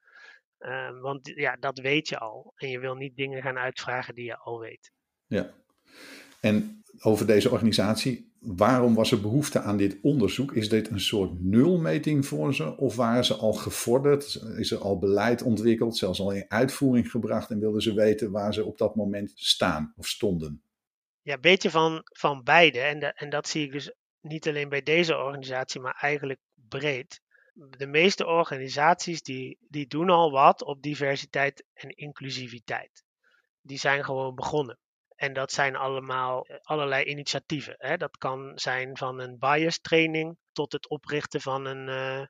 Uh, 0.58 1.00
want 1.00 1.32
ja, 1.34 1.56
dat 1.56 1.78
weet 1.78 2.08
je 2.08 2.18
al. 2.18 2.52
En 2.56 2.68
je 2.68 2.78
wil 2.78 2.94
niet 2.94 3.16
dingen 3.16 3.42
gaan 3.42 3.58
uitvragen 3.58 4.14
die 4.14 4.24
je 4.24 4.36
al 4.36 4.60
weet. 4.60 4.92
Ja. 5.26 5.50
En 6.40 6.84
over 7.00 7.26
deze 7.26 7.50
organisatie, 7.50 8.32
waarom 8.40 8.94
was 8.94 9.10
er 9.10 9.20
behoefte 9.20 9.60
aan 9.60 9.76
dit 9.76 9.98
onderzoek? 10.02 10.52
Is 10.52 10.68
dit 10.68 10.90
een 10.90 11.00
soort 11.00 11.40
nulmeting 11.40 12.26
voor 12.26 12.54
ze? 12.54 12.76
Of 12.76 12.96
waren 12.96 13.24
ze 13.24 13.34
al 13.34 13.52
gevorderd? 13.52 14.42
Is 14.56 14.70
er 14.70 14.78
al 14.78 14.98
beleid 14.98 15.42
ontwikkeld, 15.42 15.96
zelfs 15.96 16.20
al 16.20 16.32
in 16.32 16.44
uitvoering 16.48 17.10
gebracht 17.10 17.50
en 17.50 17.58
wilden 17.58 17.82
ze 17.82 17.94
weten 17.94 18.30
waar 18.30 18.54
ze 18.54 18.64
op 18.64 18.78
dat 18.78 18.94
moment 18.96 19.32
staan 19.34 19.92
of 19.96 20.06
stonden? 20.06 20.62
Ja, 21.24 21.34
een 21.34 21.40
beetje 21.40 21.70
van, 21.70 22.00
van 22.04 22.42
beide. 22.42 22.80
En, 22.80 23.14
en 23.14 23.30
dat 23.30 23.48
zie 23.48 23.64
ik 23.64 23.72
dus 23.72 23.92
niet 24.20 24.48
alleen 24.48 24.68
bij 24.68 24.82
deze 24.82 25.16
organisatie, 25.16 25.80
maar 25.80 25.96
eigenlijk 26.00 26.40
breed. 26.54 27.20
De 27.54 27.86
meeste 27.86 28.26
organisaties 28.26 29.22
die, 29.22 29.58
die 29.68 29.86
doen 29.86 30.10
al 30.10 30.30
wat 30.30 30.62
op 30.62 30.82
diversiteit 30.82 31.64
en 31.72 31.88
inclusiviteit. 31.88 33.04
Die 33.60 33.78
zijn 33.78 34.04
gewoon 34.04 34.34
begonnen. 34.34 34.78
En 35.16 35.32
dat 35.32 35.52
zijn 35.52 35.76
allemaal 35.76 36.46
eh, 36.46 36.56
allerlei 36.62 37.04
initiatieven. 37.04 37.74
Hè. 37.78 37.96
Dat 37.96 38.16
kan 38.16 38.52
zijn 38.54 38.96
van 38.96 39.20
een 39.20 39.38
bias 39.38 39.80
training 39.80 40.36
tot 40.52 40.72
het 40.72 40.88
oprichten 40.88 41.40
van 41.40 41.64
een 41.64 41.88
eh, 41.88 42.22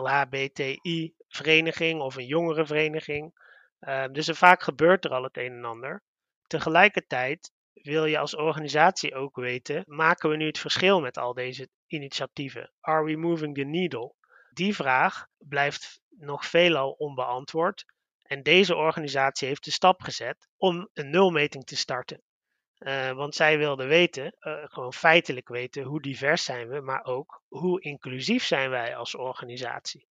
LHBTI-vereniging 0.00 2.00
of 2.00 2.16
een 2.16 2.26
jongerenvereniging. 2.26 3.40
Uh, 3.80 4.04
dus 4.12 4.28
er 4.28 4.36
vaak 4.36 4.62
gebeurt 4.62 5.04
er 5.04 5.10
al 5.10 5.22
het 5.22 5.36
een 5.36 5.52
en 5.52 5.64
ander. 5.64 6.02
Tegelijkertijd 6.46 7.52
wil 7.82 8.04
je 8.04 8.18
als 8.18 8.36
organisatie 8.36 9.14
ook 9.14 9.36
weten: 9.36 9.84
maken 9.86 10.30
we 10.30 10.36
nu 10.36 10.46
het 10.46 10.58
verschil 10.58 11.00
met 11.00 11.18
al 11.18 11.34
deze 11.34 11.68
initiatieven? 11.86 12.72
Are 12.80 13.04
we 13.04 13.16
moving 13.16 13.54
the 13.54 13.64
needle? 13.64 14.14
Die 14.52 14.74
vraag 14.74 15.26
blijft 15.38 16.00
nog 16.08 16.46
veelal 16.46 16.90
onbeantwoord. 16.90 17.84
En 18.22 18.42
deze 18.42 18.74
organisatie 18.74 19.48
heeft 19.48 19.64
de 19.64 19.70
stap 19.70 20.00
gezet 20.00 20.48
om 20.56 20.88
een 20.92 21.10
nulmeting 21.10 21.64
te 21.64 21.76
starten. 21.76 22.22
Uh, 22.78 23.10
want 23.10 23.34
zij 23.34 23.58
wilden 23.58 23.88
weten, 23.88 24.36
uh, 24.40 24.64
gewoon 24.64 24.92
feitelijk 24.92 25.48
weten, 25.48 25.82
hoe 25.82 26.02
divers 26.02 26.44
zijn 26.44 26.68
we, 26.68 26.80
maar 26.80 27.04
ook 27.04 27.42
hoe 27.48 27.80
inclusief 27.80 28.44
zijn 28.44 28.70
wij 28.70 28.96
als 28.96 29.14
organisatie. 29.14 30.06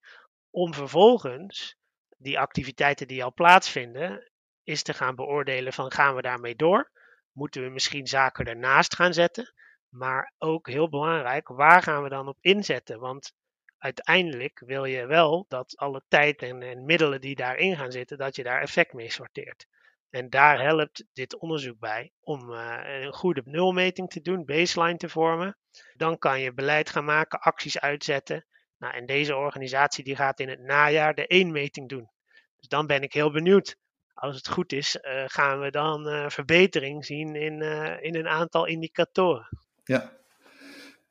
Om 0.49 0.73
vervolgens 0.73 1.75
die 2.17 2.39
activiteiten 2.39 3.07
die 3.07 3.23
al 3.23 3.33
plaatsvinden, 3.33 4.31
is 4.63 4.83
te 4.83 4.93
gaan 4.93 5.15
beoordelen 5.15 5.73
van 5.73 5.91
gaan 5.91 6.15
we 6.15 6.21
daarmee 6.21 6.55
door? 6.55 6.91
Moeten 7.31 7.63
we 7.63 7.69
misschien 7.69 8.07
zaken 8.07 8.45
ernaast 8.45 8.95
gaan 8.95 9.13
zetten? 9.13 9.53
Maar 9.89 10.33
ook 10.37 10.67
heel 10.67 10.89
belangrijk, 10.89 11.47
waar 11.47 11.83
gaan 11.83 12.03
we 12.03 12.09
dan 12.09 12.27
op 12.27 12.37
inzetten? 12.41 12.99
Want 12.99 13.33
uiteindelijk 13.77 14.61
wil 14.65 14.85
je 14.85 15.05
wel 15.05 15.45
dat 15.47 15.77
alle 15.77 16.03
tijd 16.07 16.41
en, 16.41 16.61
en 16.61 16.85
middelen 16.85 17.21
die 17.21 17.35
daarin 17.35 17.77
gaan 17.77 17.91
zitten, 17.91 18.17
dat 18.17 18.35
je 18.35 18.43
daar 18.43 18.61
effect 18.61 18.93
mee 18.93 19.11
sorteert. 19.11 19.67
En 20.09 20.29
daar 20.29 20.61
helpt 20.61 21.05
dit 21.13 21.37
onderzoek 21.37 21.79
bij 21.79 22.11
om 22.19 22.51
uh, 22.51 22.79
een 22.83 23.13
goede 23.13 23.41
nulmeting 23.45 24.09
te 24.09 24.21
doen, 24.21 24.45
baseline 24.45 24.97
te 24.97 25.09
vormen. 25.09 25.57
Dan 25.93 26.17
kan 26.17 26.39
je 26.39 26.53
beleid 26.53 26.89
gaan 26.89 27.05
maken, 27.05 27.39
acties 27.39 27.79
uitzetten. 27.79 28.45
Nou, 28.77 28.93
en 28.93 29.05
deze 29.05 29.35
organisatie 29.35 30.03
die 30.03 30.15
gaat 30.15 30.39
in 30.39 30.49
het 30.49 30.59
najaar 30.59 31.15
de 31.15 31.27
één-meting 31.27 31.89
doen. 31.89 32.09
Dus 32.57 32.67
dan 32.67 32.87
ben 32.87 33.01
ik 33.01 33.13
heel 33.13 33.31
benieuwd. 33.31 33.77
Als 34.21 34.35
het 34.35 34.47
goed 34.47 34.73
is, 34.73 34.97
uh, 35.01 35.23
gaan 35.25 35.59
we 35.59 35.71
dan 35.71 36.07
uh, 36.07 36.29
verbetering 36.29 37.05
zien 37.05 37.35
in, 37.35 37.61
in 38.01 38.15
een 38.15 38.27
aantal 38.27 38.65
indicatoren. 38.65 39.47
Ja. 39.83 40.11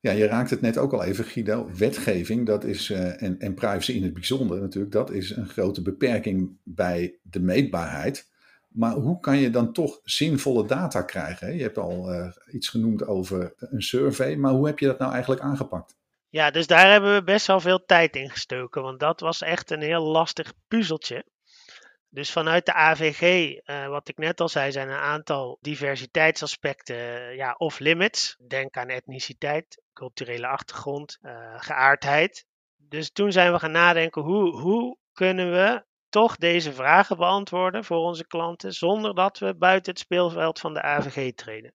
ja, 0.01 0.11
je 0.11 0.27
raakt 0.27 0.51
het 0.51 0.61
net 0.61 0.79
ook 0.79 0.93
al 0.93 1.05
even, 1.05 1.25
Guido. 1.25 1.71
Wetgeving, 1.77 2.47
dat 2.47 2.65
is, 2.65 2.91
en, 2.91 3.39
en 3.39 3.55
privacy 3.55 3.93
in 3.93 4.03
het 4.03 4.15
bijzonder 4.15 4.61
natuurlijk, 4.61 4.93
dat 4.93 5.11
is 5.11 5.31
een 5.31 5.49
grote 5.49 5.83
beperking 5.83 6.57
bij 6.63 7.19
de 7.23 7.41
meetbaarheid. 7.41 8.29
Maar 8.69 8.93
hoe 8.93 9.21
kan 9.21 9.39
je 9.39 9.51
dan 9.51 9.73
toch 9.73 10.01
zinvolle 10.05 10.67
data 10.67 11.03
krijgen? 11.03 11.57
Je 11.57 11.63
hebt 11.63 11.79
al 11.79 12.13
uh, 12.13 12.33
iets 12.53 12.69
genoemd 12.69 13.07
over 13.07 13.53
een 13.57 13.83
survey, 13.83 14.37
maar 14.37 14.53
hoe 14.53 14.67
heb 14.67 14.79
je 14.79 14.87
dat 14.87 14.99
nou 14.99 15.13
eigenlijk 15.13 15.43
aangepakt? 15.43 15.97
Ja, 16.29 16.51
dus 16.51 16.67
daar 16.67 16.91
hebben 16.91 17.15
we 17.15 17.23
best 17.23 17.47
wel 17.47 17.61
veel 17.61 17.85
tijd 17.85 18.17
in 18.17 18.31
gestoken, 18.31 18.83
want 18.83 19.01
dat 19.01 19.21
was 19.21 19.43
echt 19.43 19.71
een 19.71 19.83
heel 19.83 20.03
lastig 20.03 20.53
puzzeltje. 20.69 21.25
Dus 22.13 22.33
vanuit 22.33 22.67
de 22.67 22.75
AVG, 22.75 23.55
eh, 23.57 23.89
wat 23.89 24.09
ik 24.09 24.19
net 24.19 24.41
al 24.41 24.49
zei, 24.49 24.73
zijn 24.73 24.89
een 24.89 24.99
aantal 24.99 25.59
diversiteitsaspecten 25.61 26.97
uh, 26.97 27.37
ja, 27.37 27.55
of 27.59 27.79
limits. 27.79 28.37
Denk 28.47 28.77
aan 28.77 28.89
etniciteit, 28.89 29.83
culturele 29.93 30.47
achtergrond, 30.47 31.19
geaardheid. 31.57 32.47
Dus 32.77 33.11
toen 33.11 33.33
zijn 33.33 33.53
we 33.53 33.59
gaan 33.59 33.73
nadenken, 33.73 34.23
hoe, 34.23 34.61
hoe 34.61 34.99
kunnen 35.13 35.51
we 35.51 35.85
toch 36.09 36.37
deze 36.37 36.73
vragen 36.73 37.17
beantwoorden 37.17 37.85
voor 37.85 37.99
onze 37.99 38.27
klanten 38.27 38.73
zonder 38.73 39.15
dat 39.15 39.39
we 39.39 39.55
buiten 39.55 39.93
het 39.93 40.01
speelveld 40.01 40.61
van 40.61 40.75
de 40.75 40.83
AVG 40.83 41.35
treden. 41.35 41.75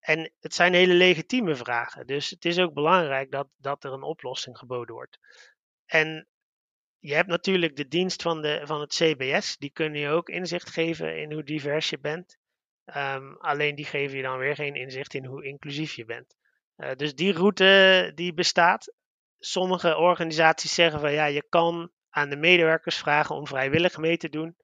En 0.00 0.32
het 0.40 0.54
zijn 0.54 0.74
hele 0.74 0.94
legitieme 0.94 1.54
vragen, 1.54 2.06
dus 2.06 2.30
het 2.30 2.44
is 2.44 2.58
ook 2.58 2.74
belangrijk 2.74 3.30
dat, 3.30 3.48
dat 3.56 3.84
er 3.84 3.92
een 3.92 4.02
oplossing 4.02 4.58
geboden 4.58 4.94
wordt. 4.94 5.18
En 5.86 6.28
je 7.06 7.14
hebt 7.14 7.28
natuurlijk 7.28 7.76
de 7.76 7.88
dienst 7.88 8.22
van, 8.22 8.42
de, 8.42 8.60
van 8.64 8.80
het 8.80 8.94
CBS, 8.94 9.56
die 9.56 9.70
kunnen 9.70 10.00
je 10.00 10.08
ook 10.08 10.28
inzicht 10.28 10.70
geven 10.70 11.20
in 11.20 11.32
hoe 11.32 11.42
divers 11.42 11.90
je 11.90 11.98
bent. 11.98 12.38
Um, 12.96 13.36
alleen 13.36 13.74
die 13.74 13.84
geven 13.84 14.16
je 14.16 14.22
dan 14.22 14.38
weer 14.38 14.54
geen 14.54 14.74
inzicht 14.74 15.14
in 15.14 15.24
hoe 15.24 15.44
inclusief 15.44 15.94
je 15.94 16.04
bent. 16.04 16.36
Uh, 16.76 16.92
dus 16.92 17.14
die 17.14 17.32
route 17.32 18.12
die 18.14 18.34
bestaat. 18.34 18.94
Sommige 19.38 19.96
organisaties 19.96 20.74
zeggen 20.74 21.00
van 21.00 21.12
ja, 21.12 21.24
je 21.24 21.46
kan 21.48 21.92
aan 22.10 22.30
de 22.30 22.36
medewerkers 22.36 22.96
vragen 22.96 23.34
om 23.34 23.46
vrijwillig 23.46 23.96
mee 23.96 24.16
te 24.16 24.28
doen. 24.28 24.56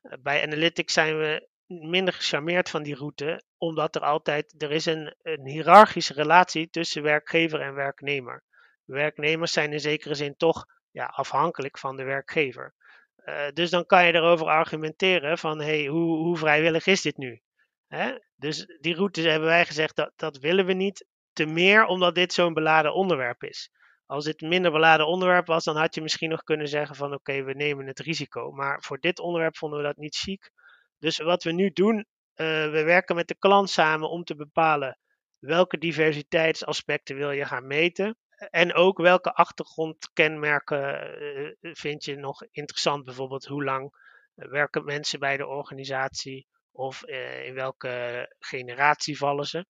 Eh, 0.00 0.18
bij 0.22 0.42
Analytics 0.42 0.92
zijn 0.92 1.18
we 1.18 1.48
minder 1.66 2.14
gecharmeerd 2.14 2.70
van 2.70 2.82
die 2.82 2.94
route, 2.94 3.42
omdat 3.56 3.94
er 3.94 4.02
altijd 4.02 4.62
er 4.62 4.70
is 4.70 4.86
een, 4.86 5.14
een 5.22 5.46
hiërarchische 5.46 6.12
relatie 6.14 6.70
tussen 6.70 7.02
werkgever 7.02 7.60
en 7.60 7.74
werknemer. 7.74 8.44
Werknemers 8.84 9.52
zijn 9.52 9.72
in 9.72 9.80
zekere 9.80 10.14
zin 10.14 10.36
toch 10.36 10.66
ja, 10.98 11.04
afhankelijk 11.04 11.78
van 11.78 11.96
de 11.96 12.04
werkgever. 12.04 12.74
Uh, 13.24 13.48
dus 13.52 13.70
dan 13.70 13.86
kan 13.86 14.06
je 14.06 14.14
erover 14.14 14.46
argumenteren 14.46 15.38
van 15.38 15.60
hey, 15.60 15.86
hoe, 15.86 16.16
hoe 16.16 16.36
vrijwillig 16.36 16.86
is 16.86 17.02
dit 17.02 17.16
nu? 17.16 17.40
Hè? 17.86 18.18
Dus 18.36 18.66
die 18.80 18.94
route 18.94 19.20
hebben 19.20 19.48
wij 19.48 19.66
gezegd 19.66 19.96
dat, 19.96 20.12
dat 20.16 20.38
willen 20.38 20.66
we 20.66 20.72
niet. 20.72 21.06
Te 21.32 21.46
meer 21.46 21.84
omdat 21.84 22.14
dit 22.14 22.32
zo'n 22.32 22.54
beladen 22.54 22.94
onderwerp 22.94 23.42
is. 23.42 23.70
Als 24.06 24.24
dit 24.24 24.42
een 24.42 24.48
minder 24.48 24.72
beladen 24.72 25.06
onderwerp 25.06 25.46
was, 25.46 25.64
dan 25.64 25.76
had 25.76 25.94
je 25.94 26.02
misschien 26.02 26.30
nog 26.30 26.42
kunnen 26.42 26.68
zeggen 26.68 26.96
van 26.96 27.14
oké, 27.14 27.42
we 27.42 27.52
nemen 27.52 27.86
het 27.86 27.98
risico. 27.98 28.50
Maar 28.52 28.82
voor 28.82 28.98
dit 28.98 29.18
onderwerp 29.18 29.56
vonden 29.56 29.78
we 29.78 29.84
dat 29.84 29.96
niet 29.96 30.16
chic. 30.16 30.50
Dus 30.98 31.18
wat 31.18 31.42
we 31.42 31.52
nu 31.52 31.70
doen, 31.70 31.96
uh, 31.96 32.06
we 32.70 32.82
werken 32.84 33.16
met 33.16 33.28
de 33.28 33.38
klant 33.38 33.70
samen 33.70 34.10
om 34.10 34.24
te 34.24 34.36
bepalen 34.36 34.98
welke 35.38 35.78
diversiteitsaspecten 35.78 37.16
wil 37.16 37.30
je 37.30 37.44
gaan 37.44 37.66
meten. 37.66 38.16
En 38.38 38.74
ook 38.74 38.98
welke 38.98 39.32
achtergrondkenmerken 39.32 41.22
uh, 41.22 41.72
vind 41.74 42.04
je 42.04 42.16
nog 42.16 42.42
interessant. 42.50 43.04
Bijvoorbeeld 43.04 43.44
hoe 43.44 43.64
lang 43.64 43.94
werken 44.34 44.84
mensen 44.84 45.18
bij 45.18 45.36
de 45.36 45.46
organisatie 45.46 46.46
of 46.72 47.02
uh, 47.06 47.46
in 47.46 47.54
welke 47.54 48.26
generatie 48.38 49.16
vallen 49.16 49.46
ze. 49.46 49.66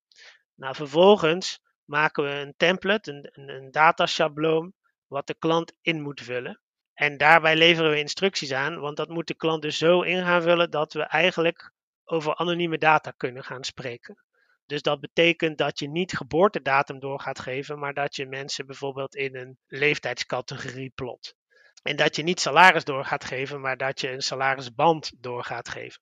Nou, 0.54 0.74
vervolgens 0.74 1.60
maken 1.84 2.24
we 2.24 2.30
een 2.30 2.54
template, 2.56 3.10
een, 3.12 3.28
een, 3.32 3.72
een 3.72 4.74
wat 5.06 5.26
de 5.26 5.34
klant 5.38 5.72
in 5.80 6.02
moet 6.02 6.20
vullen. 6.20 6.60
En 6.94 7.16
daarbij 7.16 7.56
leveren 7.56 7.90
we 7.90 7.98
instructies 7.98 8.52
aan, 8.52 8.80
want 8.80 8.96
dat 8.96 9.08
moet 9.08 9.26
de 9.26 9.34
klant 9.34 9.62
dus 9.62 9.78
zo 9.78 10.02
in 10.02 10.24
gaan 10.24 10.42
vullen 10.42 10.70
dat 10.70 10.92
we 10.92 11.02
eigenlijk 11.02 11.72
over 12.04 12.34
anonieme 12.34 12.78
data 12.78 13.10
kunnen 13.10 13.44
gaan 13.44 13.64
spreken. 13.64 14.22
Dus 14.68 14.82
dat 14.82 15.00
betekent 15.00 15.58
dat 15.58 15.78
je 15.78 15.88
niet 15.88 16.16
geboortedatum 16.16 16.98
door 16.98 17.20
gaat 17.20 17.40
geven, 17.40 17.78
maar 17.78 17.94
dat 17.94 18.16
je 18.16 18.26
mensen 18.26 18.66
bijvoorbeeld 18.66 19.14
in 19.14 19.36
een 19.36 19.58
leeftijdscategorie 19.66 20.92
plot. 20.94 21.34
En 21.82 21.96
dat 21.96 22.16
je 22.16 22.22
niet 22.22 22.40
salaris 22.40 22.84
door 22.84 23.04
gaat 23.04 23.24
geven, 23.24 23.60
maar 23.60 23.76
dat 23.76 24.00
je 24.00 24.10
een 24.10 24.20
salarisband 24.20 25.12
door 25.16 25.44
gaat 25.44 25.68
geven. 25.68 26.00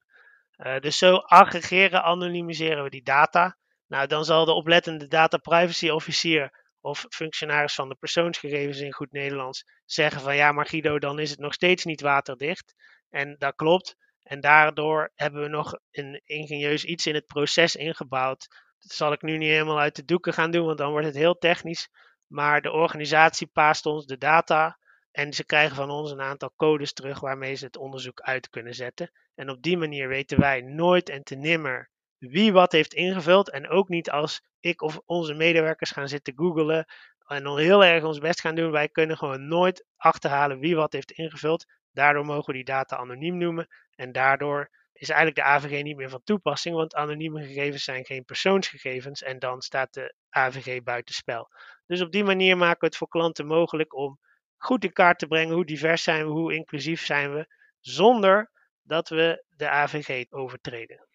Uh, 0.57 0.79
dus 0.79 0.99
zo 0.99 1.17
aggregeren, 1.17 2.03
anonimiseren 2.03 2.83
we 2.83 2.91
die 2.91 3.03
data. 3.03 3.57
Nou, 3.87 4.07
dan 4.07 4.25
zal 4.25 4.45
de 4.45 4.53
oplettende 4.53 5.09
data 5.09 5.37
privacy 5.37 5.89
officier 5.89 6.65
of 6.81 7.07
functionaris 7.09 7.75
van 7.75 7.89
de 7.89 7.95
persoonsgegevens 7.95 8.79
in 8.79 8.93
goed 8.93 9.13
Nederlands 9.13 9.65
zeggen 9.85 10.21
van 10.21 10.37
ja, 10.37 10.53
maar 10.53 10.67
Guido, 10.67 10.99
dan 10.99 11.19
is 11.19 11.31
het 11.31 11.39
nog 11.39 11.53
steeds 11.53 11.85
niet 11.85 12.01
waterdicht. 12.01 12.75
En 13.11 13.37
dat 13.39 13.55
klopt. 13.55 13.97
En 14.27 14.41
daardoor 14.41 15.13
hebben 15.15 15.43
we 15.43 15.49
nog 15.49 15.79
een 15.91 16.21
ingenieus 16.25 16.85
iets 16.85 17.07
in 17.07 17.15
het 17.15 17.27
proces 17.27 17.77
ingebouwd. 17.77 18.49
Dat 18.79 18.93
zal 18.93 19.13
ik 19.13 19.23
nu 19.23 19.37
niet 19.37 19.49
helemaal 19.49 19.81
uit 19.81 19.97
de 19.97 20.05
doeken 20.05 20.33
gaan 20.33 20.51
doen, 20.51 20.67
want 20.67 20.79
dan 20.79 20.91
wordt 20.91 21.07
het 21.07 21.15
heel 21.15 21.39
technisch. 21.39 21.89
Maar 22.27 22.61
de 22.61 22.71
organisatie 22.71 23.47
paast 23.47 23.87
ons 23.87 24.07
de 24.07 24.19
data 24.19 24.79
En 25.11 25.33
ze 25.33 25.45
krijgen 25.45 25.77
van 25.77 25.91
ons 25.91 26.11
een 26.11 26.21
aantal 26.21 26.53
codes 26.57 26.93
terug 26.93 27.21
waarmee 27.21 27.55
ze 27.55 27.65
het 27.65 27.77
onderzoek 27.77 28.21
uit 28.21 28.49
kunnen 28.49 28.75
zetten. 28.75 29.11
En 29.35 29.51
op 29.51 29.63
die 29.63 29.77
manier 29.77 30.09
weten 30.09 30.39
wij 30.39 30.61
nooit 30.61 31.09
en 31.09 31.23
te 31.23 31.35
nimmer 31.35 31.91
wie 32.19 32.53
wat 32.53 32.73
heeft 32.73 32.95
ingevuld. 32.95 33.51
En 33.51 33.69
ook 33.69 33.89
niet 33.89 34.11
als 34.11 34.43
ik 34.61 34.83
of 34.83 35.01
onze 35.05 35.35
medewerkers 35.35 35.91
gaan 35.91 36.09
zitten 36.09 36.33
googlen 36.37 36.87
en 37.27 37.43
dan 37.43 37.59
heel 37.59 37.85
erg 37.85 38.05
ons 38.05 38.19
best 38.19 38.41
gaan 38.41 38.55
doen. 38.55 38.71
Wij 38.71 38.89
kunnen 38.89 39.17
gewoon 39.17 39.49
nooit 39.49 39.85
achterhalen 39.97 40.59
wie 40.59 40.77
wat 40.77 40.93
heeft 40.93 41.11
ingevuld. 41.11 41.67
Daardoor 41.93 42.25
mogen 42.25 42.47
we 42.47 42.53
die 42.53 42.65
data 42.65 42.97
anoniem 42.97 43.39
noemen. 43.39 43.67
En 43.95 44.13
daardoor 44.13 44.71
is 44.93 45.09
eigenlijk 45.09 45.39
de 45.39 45.45
AVG 45.45 45.83
niet 45.83 45.97
meer 45.97 46.11
van 46.11 46.21
toepassing, 46.25 46.75
want 46.75 46.95
anonieme 46.95 47.47
gegevens 47.47 47.85
zijn 47.85 48.05
geen 48.05 48.25
persoonsgegevens 48.25 49.23
en 49.23 49.39
dan 49.39 49.63
staat 49.63 49.95
de 49.95 50.15
AVG 50.31 50.83
buitenspel. 50.83 51.49
Dus 51.87 52.01
op 52.01 52.13
die 52.13 52.25
manier 52.25 52.57
maken 52.57 52.81
we 52.81 52.87
het 52.87 52.97
voor 52.97 53.09
klanten 53.09 53.47
mogelijk 53.47 53.95
om 53.95 54.19
goed 54.57 54.85
in 54.85 54.93
kaart 54.93 55.19
te 55.19 55.27
brengen 55.27 55.55
hoe 55.55 55.65
divers 55.65 56.03
zijn 56.03 56.25
we, 56.25 56.31
hoe 56.31 56.55
inclusief 56.55 57.05
zijn 57.05 57.33
we, 57.33 57.47
zonder 57.81 58.51
dat 58.83 59.09
we 59.09 59.45
de 59.57 59.69
AVG 59.69 60.25
overtreden. 60.31 61.07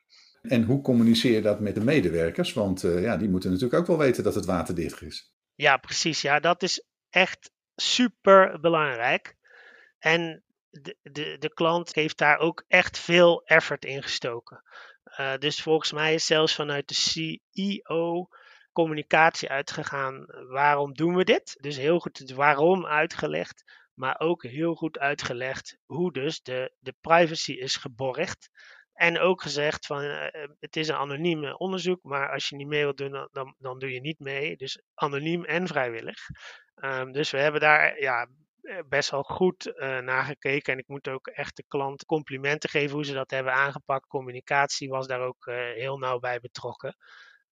En 0.41 0.63
hoe 0.63 0.81
communiceer 0.81 1.31
je 1.31 1.41
dat 1.41 1.59
met 1.59 1.75
de 1.75 1.83
medewerkers? 1.83 2.53
Want 2.53 2.83
uh, 2.83 3.01
ja, 3.01 3.17
die 3.17 3.29
moeten 3.29 3.51
natuurlijk 3.51 3.79
ook 3.79 3.87
wel 3.87 3.97
weten 3.97 4.23
dat 4.23 4.35
het 4.35 4.45
waterdicht 4.45 5.01
is. 5.01 5.33
Ja, 5.55 5.77
precies. 5.77 6.21
Ja, 6.21 6.39
dat 6.39 6.63
is 6.63 6.83
echt 7.09 7.51
super 7.75 8.59
belangrijk. 8.59 9.35
En 9.99 10.43
de, 10.69 10.97
de, 11.01 11.37
de 11.37 11.53
klant 11.53 11.95
heeft 11.95 12.17
daar 12.17 12.37
ook 12.37 12.63
echt 12.67 12.97
veel 12.97 13.43
effort 13.45 13.85
in 13.85 14.03
gestoken. 14.03 14.63
Uh, 15.19 15.37
dus 15.37 15.61
volgens 15.61 15.91
mij 15.91 16.13
is 16.13 16.25
zelfs 16.25 16.55
vanuit 16.55 16.87
de 16.87 16.93
CEO 16.93 18.27
communicatie 18.71 19.49
uitgegaan. 19.49 20.25
Waarom 20.49 20.93
doen 20.93 21.15
we 21.15 21.23
dit? 21.23 21.57
Dus 21.59 21.77
heel 21.77 21.99
goed 21.99 22.17
het 22.17 22.31
waarom 22.31 22.85
uitgelegd, 22.85 23.63
maar 23.93 24.19
ook 24.19 24.43
heel 24.43 24.75
goed 24.75 24.99
uitgelegd 24.99 25.77
hoe 25.85 26.13
dus 26.13 26.41
de, 26.41 26.73
de 26.79 26.95
privacy 27.01 27.51
is 27.51 27.75
geborgd. 27.75 28.49
En 28.93 29.19
ook 29.19 29.41
gezegd 29.41 29.85
van 29.85 30.03
uh, 30.03 30.25
het 30.59 30.75
is 30.75 30.87
een 30.87 30.95
anoniem 30.95 31.45
onderzoek, 31.45 32.03
maar 32.03 32.31
als 32.31 32.49
je 32.49 32.55
niet 32.55 32.67
mee 32.67 32.83
wilt 32.83 32.97
doen, 32.97 33.27
dan, 33.31 33.55
dan 33.57 33.79
doe 33.79 33.93
je 33.93 34.01
niet 34.01 34.19
mee. 34.19 34.57
Dus 34.57 34.81
anoniem 34.93 35.45
en 35.45 35.67
vrijwillig. 35.67 36.19
Um, 36.75 37.11
dus 37.11 37.31
we 37.31 37.37
hebben 37.37 37.61
daar 37.61 38.01
ja, 38.01 38.27
best 38.87 39.09
wel 39.09 39.23
goed 39.23 39.65
uh, 39.65 39.99
naar 39.99 40.23
gekeken. 40.23 40.73
En 40.73 40.79
ik 40.79 40.87
moet 40.87 41.07
ook 41.07 41.27
echt 41.27 41.55
de 41.55 41.63
klant 41.67 42.05
complimenten 42.05 42.69
geven 42.69 42.95
hoe 42.95 43.05
ze 43.05 43.13
dat 43.13 43.31
hebben 43.31 43.53
aangepakt. 43.53 44.07
Communicatie 44.07 44.89
was 44.89 45.07
daar 45.07 45.21
ook 45.21 45.45
heel 45.75 45.97
nauw 45.97 46.19
bij 46.19 46.39
betrokken. 46.39 46.95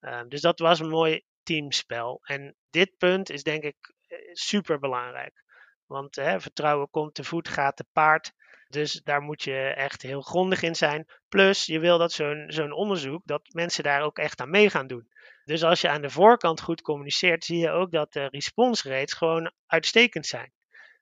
Uh, 0.02 0.22
dus 0.28 0.42
dat 0.42 0.60
was 0.60 0.80
een 0.80 0.90
mooi 0.90 1.22
teamspel. 1.44 2.20
En 2.24 2.56
dit 2.70 2.98
punt 2.98 3.30
is 3.30 3.44
denk 3.44 3.64
ik 3.64 3.94
super 4.32 4.80
belangrijk. 4.80 5.44
Want 5.90 6.14
vertrouwen 6.16 6.90
komt 6.90 7.14
te 7.16 7.24
voet, 7.24 7.48
gaat 7.48 7.76
te 7.76 7.86
paard. 7.92 8.34
Dus 8.68 9.02
daar 9.04 9.22
moet 9.22 9.44
je 9.44 9.74
echt 9.76 10.02
heel 10.02 10.22
grondig 10.22 10.62
in 10.62 10.76
zijn. 10.76 11.08
Plus, 11.30 11.66
je 11.66 11.80
wil 11.80 11.98
dat 11.98 12.12
zo'n 12.12 12.46
zo'n 12.48 12.72
onderzoek, 12.72 13.22
dat 13.26 13.42
mensen 13.54 13.84
daar 13.84 14.02
ook 14.02 14.18
echt 14.18 14.42
aan 14.42 14.50
mee 14.50 14.70
gaan 14.70 14.88
doen. 14.88 15.10
Dus 15.44 15.64
als 15.64 15.82
je 15.82 15.90
aan 15.90 16.02
de 16.02 16.10
voorkant 16.10 16.62
goed 16.62 16.82
communiceert, 16.82 17.44
zie 17.44 17.58
je 17.58 17.70
ook 17.70 17.92
dat 17.92 18.14
de 18.14 18.26
response 18.26 18.90
rates 18.90 19.14
gewoon 19.14 19.52
uitstekend 19.66 20.26
zijn. 20.26 20.54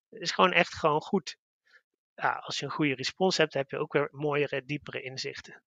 Het 0.09 0.21
is 0.21 0.31
gewoon 0.31 0.51
echt 0.51 0.73
gewoon 0.73 1.01
goed. 1.01 1.37
Ja, 2.15 2.33
als 2.33 2.59
je 2.59 2.65
een 2.65 2.71
goede 2.71 2.95
respons 2.95 3.37
hebt, 3.37 3.53
heb 3.53 3.69
je 3.69 3.77
ook 3.77 3.93
weer 3.93 4.09
mooiere, 4.11 4.65
diepere 4.65 5.01
inzichten. 5.01 5.61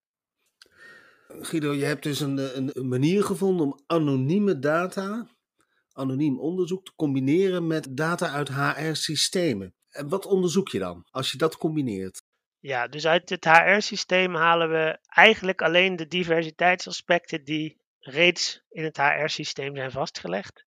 Guido, 1.26 1.72
je 1.72 1.84
hebt 1.84 2.02
dus 2.02 2.20
een, 2.20 2.38
een 2.76 2.88
manier 2.88 3.24
gevonden 3.24 3.66
om 3.66 3.80
anonieme 3.86 4.58
data, 4.58 5.26
anoniem 5.92 6.40
onderzoek, 6.40 6.84
te 6.84 6.92
combineren 6.96 7.66
met 7.66 7.96
data 7.96 8.30
uit 8.30 8.48
HR-systemen. 8.48 9.74
En 9.90 10.08
wat 10.08 10.26
onderzoek 10.26 10.68
je 10.68 10.78
dan 10.78 11.06
als 11.10 11.32
je 11.32 11.38
dat 11.38 11.56
combineert? 11.56 12.22
Ja, 12.58 12.88
dus 12.88 13.06
uit 13.06 13.28
het 13.28 13.44
HR-systeem 13.44 14.34
halen 14.34 14.70
we 14.70 14.98
eigenlijk 15.06 15.62
alleen 15.62 15.96
de 15.96 16.06
diversiteitsaspecten 16.06 17.44
die 17.44 17.80
reeds 17.98 18.62
in 18.68 18.84
het 18.84 18.96
HR-systeem 18.96 19.76
zijn 19.76 19.90
vastgelegd. 19.90 20.64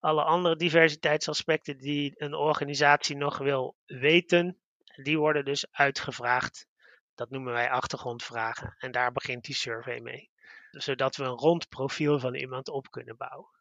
Alle 0.00 0.22
andere 0.22 0.56
diversiteitsaspecten 0.56 1.78
die 1.78 2.12
een 2.16 2.34
organisatie 2.34 3.16
nog 3.16 3.38
wil 3.38 3.76
weten, 3.86 4.58
die 5.02 5.18
worden 5.18 5.44
dus 5.44 5.66
uitgevraagd. 5.70 6.66
Dat 7.14 7.30
noemen 7.30 7.52
wij 7.52 7.70
achtergrondvragen 7.70 8.74
en 8.78 8.90
daar 8.90 9.12
begint 9.12 9.44
die 9.44 9.54
survey 9.54 10.00
mee. 10.00 10.30
Zodat 10.70 11.16
we 11.16 11.24
een 11.24 11.30
rond 11.38 11.68
profiel 11.68 12.18
van 12.18 12.34
iemand 12.34 12.68
op 12.68 12.90
kunnen 12.90 13.16
bouwen. 13.16 13.57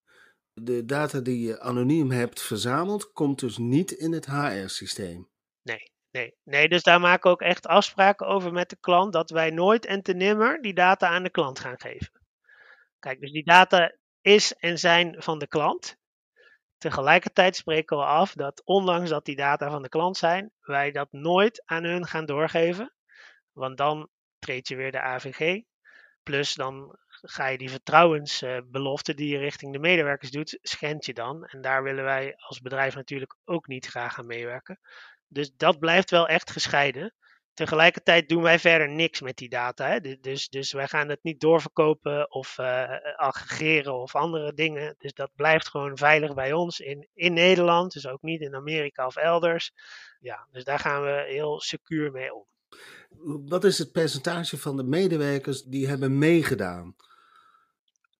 De 0.61 0.85
data 0.85 1.19
die 1.19 1.47
je 1.47 1.59
anoniem 1.59 2.11
hebt 2.11 2.41
verzameld, 2.41 3.11
komt 3.11 3.39
dus 3.39 3.57
niet 3.57 3.91
in 3.91 4.11
het 4.11 4.25
HR-systeem. 4.25 5.29
Nee, 5.61 5.91
nee, 6.11 6.35
nee. 6.43 6.69
Dus 6.69 6.83
daar 6.83 6.99
maken 6.99 7.23
we 7.23 7.29
ook 7.29 7.41
echt 7.41 7.67
afspraken 7.67 8.27
over 8.27 8.51
met 8.51 8.69
de 8.69 8.77
klant 8.79 9.13
dat 9.13 9.29
wij 9.29 9.49
nooit 9.49 9.85
en 9.85 10.01
te 10.01 10.13
nimmer 10.13 10.61
die 10.61 10.73
data 10.73 11.07
aan 11.07 11.23
de 11.23 11.29
klant 11.29 11.59
gaan 11.59 11.79
geven. 11.79 12.11
Kijk, 12.99 13.19
dus 13.19 13.31
die 13.31 13.43
data 13.43 13.95
is 14.21 14.53
en 14.53 14.79
zijn 14.79 15.15
van 15.23 15.39
de 15.39 15.47
klant. 15.47 15.97
Tegelijkertijd 16.77 17.55
spreken 17.55 17.97
we 17.97 18.03
af 18.03 18.33
dat 18.33 18.61
ondanks 18.65 19.09
dat 19.09 19.25
die 19.25 19.35
data 19.35 19.69
van 19.69 19.81
de 19.81 19.89
klant 19.89 20.17
zijn, 20.17 20.51
wij 20.61 20.91
dat 20.91 21.11
nooit 21.11 21.61
aan 21.65 21.83
hun 21.83 22.05
gaan 22.05 22.25
doorgeven. 22.25 22.93
Want 23.51 23.77
dan 23.77 24.09
treed 24.39 24.67
je 24.67 24.75
weer 24.75 24.91
de 24.91 25.01
AVG. 25.01 25.61
Plus 26.23 26.53
dan 26.53 26.97
ga 27.21 27.47
je 27.47 27.57
die 27.57 27.69
vertrouwensbelofte 27.69 29.13
die 29.13 29.29
je 29.29 29.37
richting 29.37 29.73
de 29.73 29.79
medewerkers 29.79 30.31
doet, 30.31 30.57
schend 30.61 31.05
je 31.05 31.13
dan. 31.13 31.45
En 31.45 31.61
daar 31.61 31.83
willen 31.83 32.03
wij 32.03 32.33
als 32.37 32.61
bedrijf 32.61 32.95
natuurlijk 32.95 33.35
ook 33.45 33.67
niet 33.67 33.85
graag 33.85 34.19
aan 34.19 34.27
meewerken. 34.27 34.79
Dus 35.27 35.51
dat 35.55 35.79
blijft 35.79 36.09
wel 36.09 36.27
echt 36.27 36.51
gescheiden. 36.51 37.13
Tegelijkertijd 37.53 38.29
doen 38.29 38.41
wij 38.41 38.59
verder 38.59 38.89
niks 38.89 39.21
met 39.21 39.37
die 39.37 39.49
data. 39.49 39.87
Hè? 39.87 40.17
Dus, 40.19 40.49
dus 40.49 40.71
wij 40.71 40.87
gaan 40.87 41.09
het 41.09 41.23
niet 41.23 41.39
doorverkopen 41.39 42.31
of 42.31 42.57
uh, 42.57 42.91
aggregeren 43.15 43.93
of 43.93 44.15
andere 44.15 44.53
dingen. 44.53 44.95
Dus 44.97 45.13
dat 45.13 45.31
blijft 45.35 45.67
gewoon 45.67 45.97
veilig 45.97 46.33
bij 46.33 46.53
ons 46.53 46.79
in, 46.79 47.07
in 47.13 47.33
Nederland. 47.33 47.93
Dus 47.93 48.07
ook 48.07 48.21
niet 48.21 48.41
in 48.41 48.55
Amerika 48.55 49.05
of 49.05 49.15
elders. 49.15 49.71
Ja, 50.19 50.47
dus 50.51 50.63
daar 50.63 50.79
gaan 50.79 51.03
we 51.03 51.25
heel 51.27 51.61
secuur 51.61 52.11
mee 52.11 52.33
om. 52.33 52.45
Wat 53.47 53.63
is 53.63 53.77
het 53.77 53.91
percentage 53.91 54.57
van 54.57 54.77
de 54.77 54.83
medewerkers 54.83 55.63
die 55.63 55.87
hebben 55.87 56.17
meegedaan? 56.17 56.95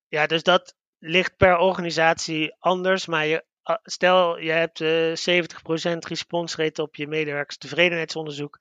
Ja, 0.08 0.28
dus 0.28 0.44
dat 0.44 0.76
ligt 1.00 1.38
per 1.38 1.58
organisatie 1.58 2.56
anders. 2.60 3.06
Maar 3.06 3.26
je, 3.26 3.46
stel 3.84 4.40
je 4.40 4.52
hebt 4.52 4.80
uh, 4.80 5.44
70% 5.96 5.98
response 5.98 6.58
rate 6.64 6.82
op 6.82 6.96
je 6.96 7.08
medewerkers 7.08 7.58
tevredenheidsonderzoek 7.58 8.60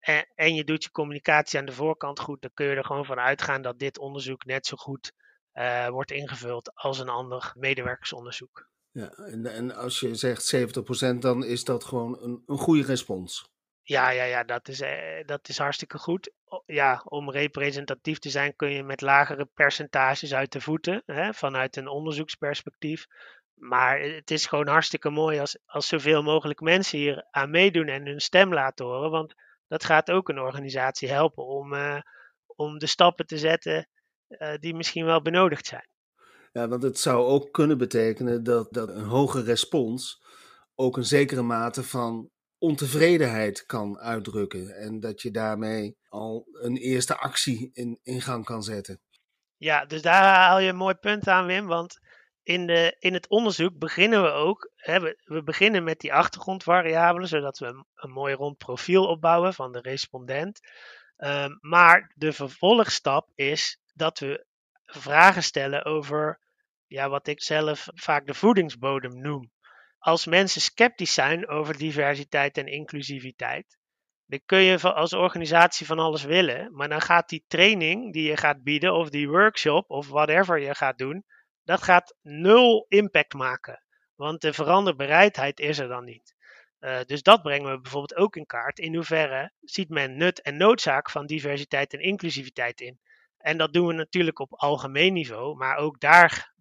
en, 0.00 0.26
en, 0.34 0.54
je 0.54 0.64
doet 0.64 0.84
je 0.84 0.90
communicatie 0.90 1.58
aan 1.58 1.64
de 1.64 1.72
voorkant 1.72 2.20
goed, 2.20 2.40
dan 2.40 2.50
kun 2.54 2.66
je 2.66 2.74
er 2.74 2.84
gewoon 2.84 3.04
van 3.04 3.18
uitgaan 3.18 3.62
dat 3.62 3.78
dit 3.78 3.98
onderzoek 3.98 4.44
net 4.44 4.66
zo 4.66 4.76
goed 4.76 5.12
uh, 5.54 5.88
wordt 5.88 6.10
ingevuld 6.10 6.74
als 6.74 6.98
een 6.98 7.08
ander 7.08 7.52
medewerkersonderzoek. 7.56 8.68
Ja, 8.90 9.10
en, 9.10 9.46
en 9.46 9.74
als 9.74 10.00
je 10.00 10.14
zegt 10.14 10.56
70%, 11.14 11.18
dan 11.18 11.44
is 11.44 11.64
dat 11.64 11.84
gewoon 11.84 12.22
een, 12.22 12.42
een 12.46 12.58
goede 12.58 12.82
respons. 12.82 13.50
Ja, 13.82 14.10
ja, 14.10 14.24
ja 14.24 14.44
dat, 14.44 14.68
is, 14.68 14.80
eh, 14.80 15.26
dat 15.26 15.48
is 15.48 15.58
hartstikke 15.58 15.98
goed. 15.98 16.32
Ja, 16.66 17.02
om 17.04 17.30
representatief 17.30 18.18
te 18.18 18.30
zijn 18.30 18.56
kun 18.56 18.70
je 18.70 18.82
met 18.82 19.00
lagere 19.00 19.44
percentages 19.44 20.34
uit 20.34 20.52
de 20.52 20.60
voeten, 20.60 21.02
hè, 21.06 21.34
vanuit 21.34 21.76
een 21.76 21.88
onderzoeksperspectief. 21.88 23.06
Maar 23.54 24.00
het 24.00 24.30
is 24.30 24.46
gewoon 24.46 24.68
hartstikke 24.68 25.10
mooi 25.10 25.38
als, 25.38 25.58
als 25.66 25.86
zoveel 25.86 26.22
mogelijk 26.22 26.60
mensen 26.60 26.98
hier 26.98 27.26
aan 27.30 27.50
meedoen 27.50 27.88
en 27.88 28.06
hun 28.06 28.20
stem 28.20 28.54
laten 28.54 28.86
horen. 28.86 29.10
Want 29.10 29.34
dat 29.68 29.84
gaat 29.84 30.10
ook 30.10 30.28
een 30.28 30.38
organisatie 30.38 31.08
helpen 31.08 31.46
om, 31.46 31.72
uh, 31.72 32.00
om 32.46 32.78
de 32.78 32.86
stappen 32.86 33.26
te 33.26 33.38
zetten 33.38 33.88
uh, 34.28 34.54
die 34.58 34.74
misschien 34.74 35.04
wel 35.04 35.22
benodigd 35.22 35.66
zijn. 35.66 35.88
Ja, 36.52 36.68
want 36.68 36.82
het 36.82 36.98
zou 36.98 37.24
ook 37.24 37.52
kunnen 37.52 37.78
betekenen 37.78 38.44
dat, 38.44 38.72
dat 38.72 38.88
een 38.88 39.04
hoge 39.04 39.42
respons 39.42 40.22
ook 40.74 40.96
een 40.96 41.04
zekere 41.04 41.42
mate 41.42 41.82
van 41.82 42.30
ontevredenheid 42.60 43.66
kan 43.66 43.98
uitdrukken. 43.98 44.76
En 44.76 45.00
dat 45.00 45.22
je 45.22 45.30
daarmee 45.30 45.96
al 46.08 46.46
een 46.52 46.76
eerste 46.76 47.16
actie 47.16 47.70
in, 48.02 48.20
gang 48.20 48.44
kan 48.44 48.62
zetten. 48.62 49.00
Ja, 49.56 49.84
dus 49.84 50.02
daar 50.02 50.22
haal 50.22 50.58
je 50.58 50.68
een 50.68 50.76
mooi 50.76 50.94
punt 50.94 51.28
aan, 51.28 51.46
Wim. 51.46 51.66
Want 51.66 52.00
in, 52.42 52.66
de, 52.66 52.96
in 52.98 53.14
het 53.14 53.28
onderzoek 53.28 53.78
beginnen 53.78 54.22
we 54.22 54.30
ook. 54.30 54.70
Hè, 54.76 55.00
we, 55.00 55.42
beginnen 55.44 55.84
met 55.84 56.00
die 56.00 56.12
achtergrondvariabelen, 56.12 57.28
zodat 57.28 57.58
we 57.58 57.84
een, 57.94 58.10
mooi 58.10 58.34
rond 58.34 58.58
profiel 58.58 59.04
opbouwen 59.04 59.54
van 59.54 59.72
de 59.72 59.80
respondent. 59.80 60.60
Um, 61.16 61.58
maar 61.60 62.12
de 62.14 62.32
vervolgstap 62.32 63.30
is 63.34 63.80
dat 63.94 64.18
we 64.18 64.44
vragen 64.84 65.42
stellen 65.42 65.84
over 65.84 66.40
ja, 66.86 67.08
wat 67.08 67.26
ik 67.26 67.42
zelf 67.42 67.88
vaak 67.94 68.26
de 68.26 68.34
voedingsbodem 68.34 69.20
noem. 69.20 69.50
Als 70.00 70.26
mensen 70.26 70.60
sceptisch 70.60 71.14
zijn 71.14 71.48
over 71.48 71.78
diversiteit 71.78 72.58
en 72.58 72.66
inclusiviteit, 72.66 73.78
dan 74.26 74.40
kun 74.46 74.58
je 74.58 74.80
als 74.80 75.12
organisatie 75.12 75.86
van 75.86 75.98
alles 75.98 76.22
willen, 76.22 76.74
maar 76.74 76.88
dan 76.88 77.00
gaat 77.00 77.28
die 77.28 77.44
training 77.46 78.12
die 78.12 78.28
je 78.28 78.36
gaat 78.36 78.62
bieden, 78.62 78.94
of 78.94 79.10
die 79.10 79.28
workshop, 79.28 79.90
of 79.90 80.08
whatever 80.08 80.58
je 80.58 80.74
gaat 80.74 80.98
doen, 80.98 81.24
dat 81.64 81.82
gaat 81.82 82.16
nul 82.22 82.86
impact 82.88 83.34
maken. 83.34 83.84
Want 84.14 84.40
de 84.40 84.52
veranderbereidheid 84.52 85.60
is 85.60 85.78
er 85.78 85.88
dan 85.88 86.04
niet. 86.04 86.34
Uh, 86.80 86.98
dus 87.06 87.22
dat 87.22 87.42
brengen 87.42 87.70
we 87.70 87.80
bijvoorbeeld 87.80 88.16
ook 88.16 88.36
in 88.36 88.46
kaart. 88.46 88.78
In 88.78 88.94
hoeverre 88.94 89.52
ziet 89.60 89.88
men 89.88 90.16
nut 90.16 90.42
en 90.42 90.56
noodzaak 90.56 91.10
van 91.10 91.26
diversiteit 91.26 91.92
en 91.92 92.00
inclusiviteit 92.00 92.80
in? 92.80 93.00
En 93.38 93.58
dat 93.58 93.72
doen 93.72 93.86
we 93.86 93.92
natuurlijk 93.92 94.38
op 94.38 94.54
algemeen 94.54 95.12
niveau, 95.12 95.56
maar 95.56 95.76
ook 95.76 96.00
daar 96.00 96.54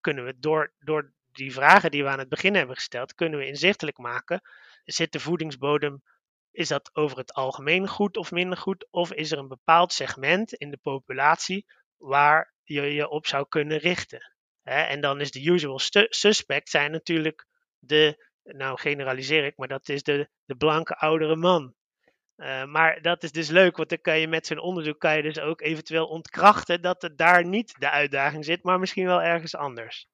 kunnen 0.00 0.24
we 0.24 0.38
door, 0.38 0.72
door 0.78 1.12
die 1.34 1.52
vragen 1.52 1.90
die 1.90 2.02
we 2.02 2.08
aan 2.08 2.18
het 2.18 2.28
begin 2.28 2.54
hebben 2.54 2.76
gesteld, 2.76 3.14
kunnen 3.14 3.38
we 3.38 3.46
inzichtelijk 3.46 3.98
maken. 3.98 4.40
Zit 4.84 5.12
de 5.12 5.20
voedingsbodem, 5.20 6.02
is 6.50 6.68
dat 6.68 6.90
over 6.92 7.18
het 7.18 7.32
algemeen 7.32 7.88
goed 7.88 8.16
of 8.16 8.30
minder 8.30 8.58
goed? 8.58 8.86
Of 8.90 9.12
is 9.12 9.32
er 9.32 9.38
een 9.38 9.48
bepaald 9.48 9.92
segment 9.92 10.52
in 10.52 10.70
de 10.70 10.76
populatie 10.76 11.66
waar 11.96 12.54
je 12.62 12.82
je 12.82 13.08
op 13.08 13.26
zou 13.26 13.46
kunnen 13.48 13.78
richten? 13.78 14.32
en 14.64 15.00
dan 15.00 15.20
is 15.20 15.30
de 15.30 15.44
usual 15.44 15.80
suspect 16.08 16.68
zijn 16.68 16.90
natuurlijk 16.90 17.46
de, 17.78 18.26
nou 18.42 18.78
generaliseer 18.78 19.44
ik, 19.44 19.56
maar 19.56 19.68
dat 19.68 19.88
is 19.88 20.02
de, 20.02 20.28
de 20.44 20.56
blanke 20.56 20.96
oudere 20.96 21.36
man. 21.36 21.74
Uh, 22.36 22.64
maar 22.64 23.02
dat 23.02 23.22
is 23.22 23.32
dus 23.32 23.48
leuk, 23.48 23.76
want 23.76 23.88
dan 23.88 24.00
kan 24.00 24.18
je 24.18 24.28
met 24.28 24.46
zo'n 24.46 24.58
onderzoek 24.58 24.98
kan 24.98 25.16
je 25.16 25.22
dus 25.22 25.38
ook 25.38 25.60
eventueel 25.60 26.06
ontkrachten 26.06 26.82
dat 26.82 27.02
het 27.02 27.18
daar 27.18 27.46
niet 27.46 27.74
de 27.78 27.90
uitdaging 27.90 28.44
zit, 28.44 28.62
maar 28.62 28.78
misschien 28.78 29.06
wel 29.06 29.22
ergens 29.22 29.54
anders. 29.54 30.08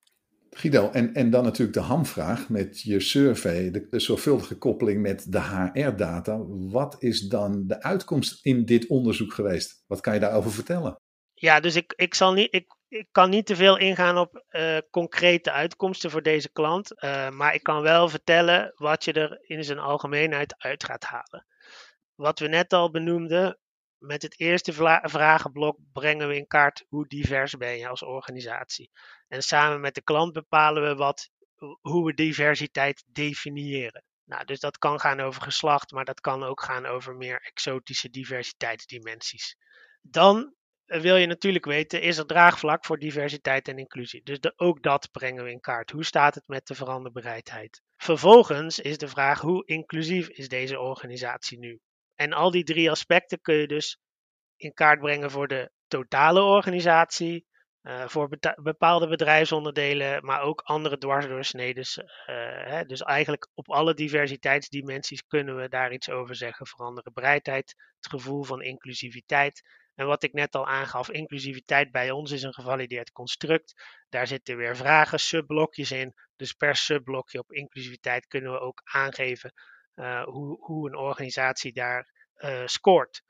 Guido, 0.51 0.91
en, 0.91 1.15
en 1.15 1.31
dan 1.31 1.45
natuurlijk 1.45 1.79
de 1.79 1.85
hamvraag 1.85 2.49
met 2.49 2.81
je 2.81 3.01
survey, 3.01 3.71
de, 3.71 3.87
de 3.91 4.01
zorgvuldige 4.01 4.59
koppeling 4.59 5.03
met 5.03 5.33
de 5.33 5.41
HR-data. 5.41 6.39
Wat 6.49 6.97
is 6.99 7.21
dan 7.21 7.67
de 7.67 7.83
uitkomst 7.83 8.45
in 8.45 8.65
dit 8.65 8.87
onderzoek 8.87 9.33
geweest? 9.33 9.85
Wat 9.87 10.01
kan 10.01 10.15
je 10.15 10.21
daarover 10.21 10.53
vertellen? 10.53 11.01
Ja, 11.35 11.61
dus 11.61 11.77
ik, 11.77 11.93
ik, 11.97 12.15
zal 12.15 12.33
niet, 12.33 12.55
ik, 12.55 12.75
ik 12.89 13.09
kan 13.13 13.31
niet 13.31 13.47
te 13.47 13.57
veel 13.57 13.79
ingaan 13.79 14.19
op 14.19 14.45
uh, 14.51 14.79
concrete 14.91 15.53
uitkomsten 15.53 16.11
voor 16.11 16.23
deze 16.23 16.53
klant. 16.53 16.93
Uh, 17.05 17.31
maar 17.31 17.55
ik 17.55 17.63
kan 17.63 17.83
wel 17.83 18.09
vertellen 18.09 18.73
wat 18.77 19.05
je 19.05 19.13
er 19.13 19.39
in 19.43 19.65
zijn 19.65 19.79
algemeenheid 19.79 20.55
uit 20.59 20.85
gaat 20.85 21.05
halen. 21.05 21.47
Wat 22.15 22.39
we 22.39 22.49
net 22.49 22.73
al 22.73 22.91
benoemden, 22.91 23.59
met 24.01 24.23
het 24.23 24.41
eerste 24.41 24.73
vragenblok 25.03 25.79
brengen 25.93 26.29
we 26.29 26.37
in 26.37 26.47
kaart 26.47 26.85
hoe 26.89 27.07
divers 27.07 27.57
ben 27.57 27.79
je 27.79 27.89
als 27.89 28.03
organisatie. 28.03 28.91
En 29.29 29.43
samen 29.43 29.81
met 29.81 29.95
de 29.95 30.03
klant 30.03 30.33
bepalen 30.33 30.83
we 30.83 30.95
wat, 30.95 31.31
hoe 31.81 32.05
we 32.05 32.15
diversiteit 32.15 33.05
definiëren. 33.07 34.05
Nou, 34.25 34.45
dus 34.45 34.61
dat 34.61 34.79
kan 34.79 35.01
gaan 35.01 35.21
over 35.21 35.43
geslacht, 35.43 35.91
maar 35.91 36.05
dat 36.05 36.21
kan 36.21 36.43
ook 36.43 36.63
gaan 36.63 36.87
over 36.87 37.17
meer 37.17 37.41
exotische 37.41 38.11
diversiteitsdimensies. 38.11 39.57
Dan 40.03 40.55
wil 40.85 41.17
je 41.17 41.27
natuurlijk 41.27 41.65
weten, 41.65 42.03
is 42.03 42.19
er 42.19 42.27
draagvlak 42.27 42.85
voor 42.85 42.99
diversiteit 42.99 43.69
en 43.69 43.79
inclusie? 43.79 44.23
Dus 44.23 44.39
ook 44.57 44.83
dat 44.83 45.11
brengen 45.11 45.45
we 45.45 45.51
in 45.51 45.61
kaart. 45.61 45.91
Hoe 45.91 46.05
staat 46.05 46.35
het 46.35 46.47
met 46.47 46.67
de 46.67 46.75
veranderbereidheid? 46.75 47.83
Vervolgens 47.97 48.79
is 48.79 48.99
de 48.99 49.09
vraag, 49.09 49.41
hoe 49.41 49.67
inclusief 49.67 50.29
is 50.29 50.49
deze 50.49 50.81
organisatie 50.81 51.59
nu? 51.59 51.81
En 52.21 52.33
al 52.33 52.51
die 52.51 52.65
drie 52.65 52.91
aspecten 52.91 53.41
kun 53.41 53.55
je 53.55 53.67
dus 53.67 53.99
in 54.57 54.73
kaart 54.73 55.01
brengen 55.01 55.31
voor 55.31 55.49
de 55.49 55.71
totale 55.87 56.43
organisatie, 56.43 57.47
uh, 57.83 58.09
voor 58.09 58.39
bepaalde 58.63 59.09
bedrijfsonderdelen, 59.09 60.25
maar 60.25 60.41
ook 60.43 60.61
andere 60.61 60.99
dwarsdoorsneden. 60.99 61.85
Uh, 62.27 62.81
dus 62.87 63.01
eigenlijk 63.01 63.49
op 63.55 63.71
alle 63.71 63.95
diversiteitsdimensies 63.95 65.27
kunnen 65.27 65.57
we 65.57 65.69
daar 65.69 65.93
iets 65.93 66.11
over 66.11 66.37
zeggen. 66.37 66.67
Veranderen 66.67 67.13
bereidheid, 67.13 67.75
het 68.01 68.11
gevoel 68.11 68.43
van 68.43 68.63
inclusiviteit. 68.63 69.63
En 69.95 70.07
wat 70.07 70.23
ik 70.23 70.33
net 70.33 70.55
al 70.55 70.67
aangaf, 70.67 71.11
inclusiviteit 71.11 71.91
bij 71.91 72.11
ons 72.11 72.31
is 72.31 72.43
een 72.43 72.55
gevalideerd 72.55 73.13
construct. 73.13 73.75
Daar 74.09 74.27
zitten 74.27 74.57
weer 74.57 74.77
vragen, 74.77 75.21
subblokjes 75.21 75.91
in. 75.91 76.15
Dus 76.37 76.53
per 76.53 76.77
subblokje 76.77 77.39
op 77.39 77.53
inclusiviteit 77.53 78.27
kunnen 78.27 78.53
we 78.53 78.61
ook 78.61 78.81
aangeven 78.85 79.53
hoe, 80.25 80.57
hoe 80.61 80.89
een 80.89 80.97
organisatie 80.97 81.73
daar 81.73 82.29
uh, 82.37 82.67
scoort. 82.67 83.23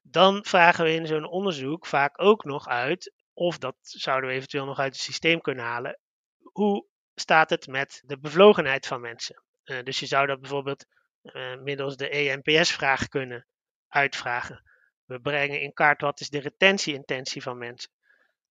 Dan 0.00 0.44
vragen 0.44 0.84
we 0.84 0.92
in 0.92 1.06
zo'n 1.06 1.28
onderzoek 1.28 1.86
vaak 1.86 2.22
ook 2.22 2.44
nog 2.44 2.68
uit, 2.68 3.14
of 3.32 3.58
dat 3.58 3.76
zouden 3.80 4.30
we 4.30 4.36
eventueel 4.36 4.64
nog 4.64 4.78
uit 4.78 4.92
het 4.92 5.02
systeem 5.02 5.40
kunnen 5.40 5.64
halen, 5.64 5.98
hoe 6.52 6.86
staat 7.14 7.50
het 7.50 7.66
met 7.66 8.02
de 8.04 8.18
bevlogenheid 8.18 8.86
van 8.86 9.00
mensen? 9.00 9.42
Uh, 9.64 9.82
dus 9.82 10.00
je 10.00 10.06
zou 10.06 10.26
dat 10.26 10.40
bijvoorbeeld 10.40 10.86
middels 11.62 11.96
de 11.96 12.08
ENPS-vraag 12.08 13.08
kunnen 13.08 13.46
uitvragen. 13.88 14.62
We 15.04 15.20
brengen 15.20 15.60
in 15.60 15.72
kaart 15.72 16.00
wat 16.00 16.20
is 16.20 16.30
de 16.30 16.40
retentie-intentie 16.40 17.42
van 17.42 17.58
mensen. 17.58 17.90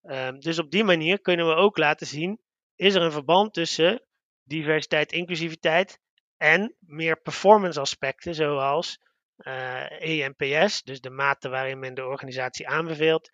Um, 0.03 0.39
dus 0.39 0.59
op 0.59 0.71
die 0.71 0.83
manier 0.83 1.21
kunnen 1.21 1.47
we 1.47 1.53
ook 1.53 1.77
laten 1.77 2.07
zien, 2.07 2.39
is 2.75 2.95
er 2.95 3.01
een 3.01 3.11
verband 3.11 3.53
tussen 3.53 4.05
diversiteit, 4.43 5.11
inclusiviteit 5.11 5.99
en 6.39 6.75
meer 6.79 7.21
performance 7.21 7.79
aspecten, 7.79 8.35
zoals 8.35 8.99
uh, 9.37 9.91
eh, 9.91 10.25
ENPS, 10.25 10.83
dus 10.83 11.01
de 11.01 11.09
mate 11.09 11.49
waarin 11.49 11.79
men 11.79 11.93
de 11.93 12.05
organisatie 12.05 12.67
aanbeveelt, 12.67 13.29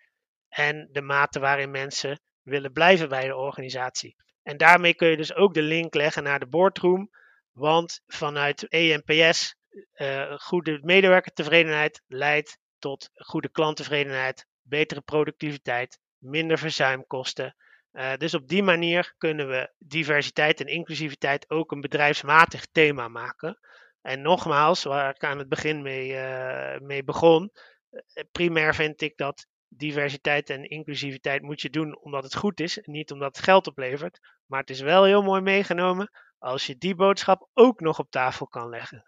en 0.48 0.88
de 0.92 1.00
mate 1.00 1.40
waarin 1.40 1.70
mensen 1.70 2.20
willen 2.42 2.72
blijven 2.72 3.08
bij 3.08 3.26
de 3.26 3.36
organisatie. 3.36 4.16
En 4.42 4.56
daarmee 4.56 4.94
kun 4.94 5.08
je 5.08 5.16
dus 5.16 5.34
ook 5.34 5.54
de 5.54 5.62
link 5.62 5.94
leggen 5.94 6.22
naar 6.22 6.38
de 6.38 6.46
boardroom, 6.46 7.10
want 7.52 8.00
vanuit 8.06 8.68
ENPS, 8.68 9.56
uh, 9.94 10.22
eh, 10.22 10.38
goede 10.38 10.78
medewerkertevredenheid 10.82 12.02
leidt 12.06 12.58
tot 12.78 13.10
goede 13.14 13.48
klanttevredenheid, 13.48 14.46
betere 14.62 15.00
productiviteit, 15.00 15.98
minder 16.18 16.58
verzuimkosten 16.58 17.56
uh, 17.96 18.16
dus 18.16 18.34
op 18.34 18.48
die 18.48 18.62
manier 18.62 19.14
kunnen 19.18 19.48
we 19.48 19.72
diversiteit 19.78 20.60
en 20.60 20.66
inclusiviteit 20.66 21.50
ook 21.50 21.72
een 21.72 21.80
bedrijfsmatig 21.80 22.66
thema 22.72 23.08
maken. 23.08 23.58
En 24.02 24.22
nogmaals, 24.22 24.82
waar 24.82 25.14
ik 25.14 25.24
aan 25.24 25.38
het 25.38 25.48
begin 25.48 25.82
mee, 25.82 26.08
uh, 26.10 26.78
mee 26.78 27.04
begon, 27.04 27.50
eh, 27.90 28.24
primair 28.32 28.74
vind 28.74 29.00
ik 29.00 29.16
dat 29.16 29.46
diversiteit 29.68 30.50
en 30.50 30.68
inclusiviteit 30.68 31.42
moet 31.42 31.60
je 31.60 31.70
doen 31.70 31.98
omdat 31.98 32.24
het 32.24 32.36
goed 32.36 32.60
is 32.60 32.78
niet 32.82 33.10
omdat 33.10 33.36
het 33.36 33.44
geld 33.44 33.66
oplevert. 33.66 34.18
Maar 34.46 34.60
het 34.60 34.70
is 34.70 34.80
wel 34.80 35.04
heel 35.04 35.22
mooi 35.22 35.40
meegenomen 35.40 36.10
als 36.38 36.66
je 36.66 36.78
die 36.78 36.94
boodschap 36.94 37.48
ook 37.54 37.80
nog 37.80 37.98
op 37.98 38.10
tafel 38.10 38.46
kan 38.46 38.68
leggen. 38.68 39.04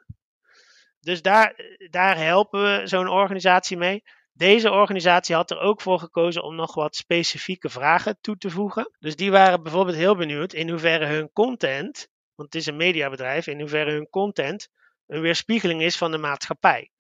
Dus 1.00 1.22
daar, 1.22 1.76
daar 1.90 2.16
helpen 2.16 2.62
we 2.62 2.86
zo'n 2.86 3.08
organisatie 3.08 3.76
mee. 3.76 4.02
Deze 4.38 4.70
organisatie 4.70 5.34
had 5.34 5.50
er 5.50 5.58
ook 5.58 5.80
voor 5.80 5.98
gekozen 5.98 6.42
om 6.42 6.54
nog 6.54 6.74
wat 6.74 6.96
specifieke 6.96 7.68
vragen 7.68 8.18
toe 8.20 8.36
te 8.36 8.50
voegen. 8.50 8.96
Dus 8.98 9.16
die 9.16 9.30
waren 9.30 9.62
bijvoorbeeld 9.62 9.96
heel 9.96 10.16
benieuwd 10.16 10.52
in 10.52 10.68
hoeverre 10.68 11.06
hun 11.06 11.32
content, 11.32 12.08
want 12.34 12.52
het 12.52 12.54
is 12.54 12.66
een 12.66 12.76
mediabedrijf, 12.76 13.46
in 13.46 13.60
hoeverre 13.60 13.90
hun 13.90 14.08
content 14.10 14.68
een 15.06 15.20
weerspiegeling 15.20 15.82
is 15.82 15.96
van 15.96 16.10
de 16.10 16.18
maatschappij. 16.18 16.90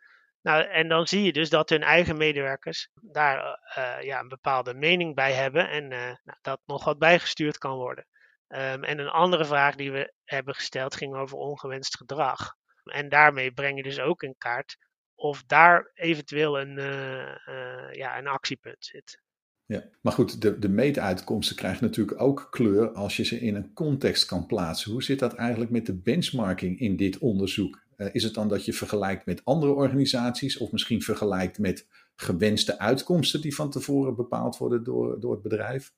Nou, 0.42 0.62
en 0.62 0.88
dan 0.88 1.06
zie 1.06 1.22
je 1.22 1.32
dus 1.32 1.50
dat 1.50 1.68
hun 1.68 1.82
eigen 1.82 2.16
medewerkers 2.16 2.88
daar 2.94 3.60
uh, 3.78 4.02
ja, 4.02 4.20
een 4.20 4.28
bepaalde 4.28 4.74
mening 4.74 5.14
bij 5.14 5.32
hebben 5.32 5.68
en 5.70 5.84
uh, 5.90 5.98
nou, 5.98 6.38
dat 6.42 6.60
nog 6.66 6.84
wat 6.84 6.98
bijgestuurd 6.98 7.58
kan 7.58 7.76
worden. 7.76 8.06
Um, 8.48 8.84
en 8.84 8.98
een 8.98 9.08
andere 9.08 9.44
vraag 9.44 9.74
die 9.74 9.92
we 9.92 10.12
hebben 10.24 10.54
gesteld 10.54 10.94
ging 10.94 11.14
over 11.14 11.38
ongewenst 11.38 11.96
gedrag. 11.96 12.54
En 12.84 13.08
daarmee 13.08 13.52
breng 13.52 13.76
je 13.76 13.82
dus 13.82 14.00
ook 14.00 14.22
in 14.22 14.34
kaart 14.38 14.76
of 15.18 15.44
daar 15.46 15.90
eventueel 15.94 16.60
een, 16.60 16.78
uh, 16.78 17.36
uh, 17.48 17.92
ja, 17.92 18.18
een 18.18 18.26
actiepunt 18.26 18.84
zit. 18.84 19.20
Ja, 19.66 19.84
maar 20.00 20.12
goed, 20.12 20.42
de, 20.42 20.58
de 20.58 20.68
meetuitkomsten 20.68 21.56
krijgen 21.56 21.84
natuurlijk 21.84 22.20
ook 22.20 22.46
kleur 22.50 22.92
als 22.92 23.16
je 23.16 23.24
ze 23.24 23.40
in 23.40 23.54
een 23.54 23.72
context 23.72 24.26
kan 24.26 24.46
plaatsen. 24.46 24.92
Hoe 24.92 25.02
zit 25.02 25.18
dat 25.18 25.34
eigenlijk 25.34 25.70
met 25.70 25.86
de 25.86 25.94
benchmarking 25.94 26.80
in 26.80 26.96
dit 26.96 27.18
onderzoek? 27.18 27.86
Uh, 27.96 28.14
is 28.14 28.22
het 28.22 28.34
dan 28.34 28.48
dat 28.48 28.64
je 28.64 28.72
vergelijkt 28.72 29.26
met 29.26 29.44
andere 29.44 29.72
organisaties 29.72 30.58
of 30.58 30.72
misschien 30.72 31.02
vergelijkt 31.02 31.58
met 31.58 31.86
gewenste 32.14 32.78
uitkomsten 32.78 33.40
die 33.40 33.54
van 33.54 33.70
tevoren 33.70 34.16
bepaald 34.16 34.56
worden 34.56 34.84
door, 34.84 35.20
door 35.20 35.32
het 35.32 35.42
bedrijf? 35.42 35.92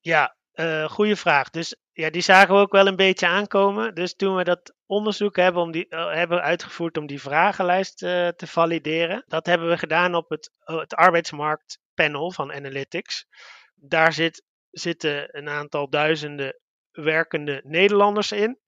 Ja, 0.00 0.36
uh, 0.54 0.88
goede 0.88 1.16
vraag. 1.16 1.50
Dus 1.50 1.76
ja, 1.92 2.10
die 2.10 2.22
zagen 2.22 2.54
we 2.54 2.60
ook 2.60 2.72
wel 2.72 2.86
een 2.86 2.96
beetje 2.96 3.26
aankomen. 3.26 3.94
Dus 3.94 4.14
toen 4.14 4.36
we 4.36 4.44
dat 4.44 4.74
onderzoek 4.86 5.36
hebben, 5.36 5.62
om 5.62 5.70
die, 5.70 5.86
uh, 5.88 6.12
hebben 6.12 6.42
uitgevoerd 6.42 6.96
om 6.96 7.06
die 7.06 7.20
vragenlijst 7.20 8.02
uh, 8.02 8.28
te 8.28 8.46
valideren, 8.46 9.24
dat 9.26 9.46
hebben 9.46 9.68
we 9.68 9.78
gedaan 9.78 10.14
op 10.14 10.28
het, 10.28 10.50
het 10.64 10.94
arbeidsmarktpanel 10.94 12.32
van 12.32 12.52
Analytics. 12.52 13.26
Daar 13.74 14.12
zit, 14.12 14.44
zitten 14.70 15.38
een 15.38 15.48
aantal 15.48 15.88
duizenden 15.88 16.58
werkende 16.90 17.60
Nederlanders 17.64 18.32
in. 18.32 18.58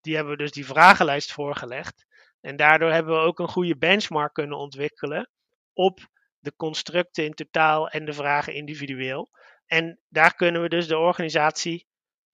Die 0.00 0.14
hebben 0.14 0.32
we 0.32 0.42
dus 0.42 0.52
die 0.52 0.66
vragenlijst 0.66 1.32
voorgelegd. 1.32 2.06
En 2.40 2.56
daardoor 2.56 2.90
hebben 2.90 3.14
we 3.14 3.26
ook 3.26 3.38
een 3.38 3.48
goede 3.48 3.76
benchmark 3.76 4.32
kunnen 4.32 4.58
ontwikkelen 4.58 5.30
op 5.72 5.98
de 6.38 6.52
constructen 6.56 7.24
in 7.24 7.34
totaal 7.34 7.88
en 7.88 8.04
de 8.04 8.12
vragen 8.12 8.54
individueel. 8.54 9.30
En 9.72 9.98
daar 10.08 10.34
kunnen 10.34 10.62
we 10.62 10.68
dus 10.68 10.86
de 10.86 10.98
organisatie 10.98 11.86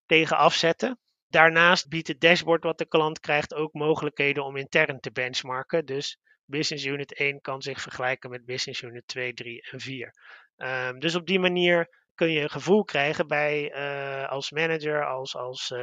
tegen 0.07 0.37
afzetten. 0.37 0.99
Daarnaast 1.29 1.89
biedt 1.89 2.09
het 2.09 2.21
dashboard 2.21 2.65
wat 2.65 2.79
de 2.79 2.87
klant 2.87 3.21
krijgt 3.21 3.55
ook 3.55 3.73
mogelijkheden 3.73 4.45
om 4.45 4.57
intern 4.57 5.01
te 5.01 5.13
benchmarken. 5.13 5.87
Dus 5.87 6.19
Business 6.45 6.85
Unit 6.85 7.15
1 7.15 7.41
kan 7.41 7.63
zich 7.63 7.81
vergelijken 7.81 8.31
met 8.31 8.45
Business 8.45 8.83
Unit 8.83 9.07
2, 9.07 9.33
3 9.33 9.63
en 9.71 9.81
4. 9.81 10.15
Um, 10.57 10.99
dus 10.99 11.15
op 11.15 11.27
die 11.27 11.39
manier 11.39 11.89
kun 12.15 12.31
je 12.31 12.41
een 12.41 12.51
gevoel 12.51 12.85
krijgen 12.85 13.27
bij 13.27 13.75
uh, 13.75 14.29
als 14.29 14.51
manager, 14.51 15.07
als, 15.07 15.37
als 15.37 15.71
uh, 15.71 15.79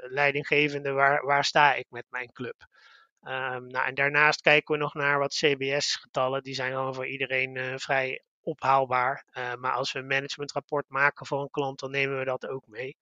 leidinggevende, 0.00 0.92
waar, 0.92 1.24
waar 1.24 1.44
sta 1.44 1.74
ik 1.74 1.86
met 1.88 2.06
mijn 2.08 2.32
club. 2.32 2.66
Um, 3.22 3.66
nou, 3.66 3.86
en 3.86 3.94
daarnaast 3.94 4.40
kijken 4.40 4.74
we 4.74 4.80
nog 4.80 4.94
naar 4.94 5.18
wat 5.18 5.34
CBS-getallen. 5.34 6.42
Die 6.42 6.54
zijn 6.54 6.72
gewoon 6.72 6.94
voor 6.94 7.06
iedereen 7.06 7.56
uh, 7.56 7.72
vrij 7.76 8.22
ophaalbaar. 8.42 9.24
maar 9.58 9.72
als 9.72 9.92
we 9.92 9.98
een 9.98 10.06
managementrapport 10.06 10.88
maken 10.88 11.26
voor 11.26 11.40
een 11.40 11.50
klant, 11.50 11.78
dan 11.78 11.90
nemen 11.90 12.18
we 12.18 12.24
dat 12.24 12.46
ook 12.46 12.66
mee. 12.66 12.96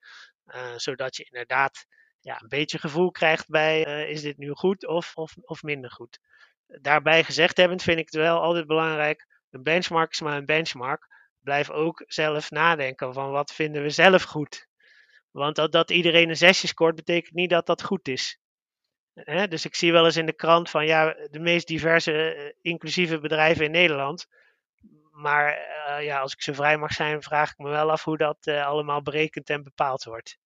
zodat 0.76 1.16
je 1.16 1.24
inderdaad 1.24 1.86
ja, 2.20 2.40
een 2.40 2.48
beetje 2.48 2.78
gevoel 2.78 3.10
krijgt 3.10 3.48
bij 3.48 3.82
is 4.08 4.22
dit 4.22 4.38
nu 4.38 4.50
goed 4.50 4.86
of, 4.86 5.12
of, 5.14 5.36
of 5.40 5.62
minder 5.62 5.90
goed. 5.90 6.18
Daarbij 6.66 7.24
gezegd 7.24 7.56
hebbend 7.56 7.82
vind 7.82 7.98
ik 7.98 8.04
het 8.04 8.14
wel 8.14 8.40
altijd 8.40 8.66
belangrijk. 8.66 9.26
Een 9.50 9.62
benchmark 9.62 10.12
is 10.12 10.20
maar 10.20 10.36
een 10.36 10.46
benchmark 10.46 11.06
blijf 11.46 11.70
ook 11.70 12.04
zelf 12.06 12.50
nadenken 12.50 13.12
van 13.12 13.30
wat 13.30 13.52
vinden 13.52 13.82
we 13.82 13.90
zelf 13.90 14.22
goed. 14.22 14.66
Want 15.30 15.72
dat, 15.72 15.90
iedereen 15.90 16.28
een 16.28 16.36
zesje 16.36 16.66
scoort, 16.66 16.94
betekent 16.94 17.34
niet 17.34 17.50
dat 17.50 17.66
dat 17.66 17.82
goed 17.82 18.08
is. 18.08 18.38
dus 19.48 19.64
ik 19.64 19.74
zie 19.74 19.92
wel 19.92 20.04
eens 20.04 20.16
in 20.16 20.26
de 20.26 20.32
krant 20.32 20.70
van 20.70 20.86
ja, 20.86 21.16
de 21.30 21.38
meest 21.38 21.66
diverse 21.66 22.54
inclusieve 22.60 23.18
bedrijven 23.18 23.64
in 23.64 23.70
Nederland. 23.70 24.26
Maar 25.16 25.58
uh, 25.88 26.04
ja, 26.04 26.20
als 26.20 26.32
ik 26.32 26.42
zo 26.42 26.52
vrij 26.52 26.78
mag 26.78 26.92
zijn, 26.92 27.22
vraag 27.22 27.50
ik 27.50 27.58
me 27.58 27.68
wel 27.68 27.90
af 27.90 28.04
hoe 28.04 28.16
dat 28.16 28.38
uh, 28.44 28.66
allemaal 28.66 29.02
berekend 29.02 29.50
en 29.50 29.62
bepaald 29.62 30.04
wordt. 30.04 30.38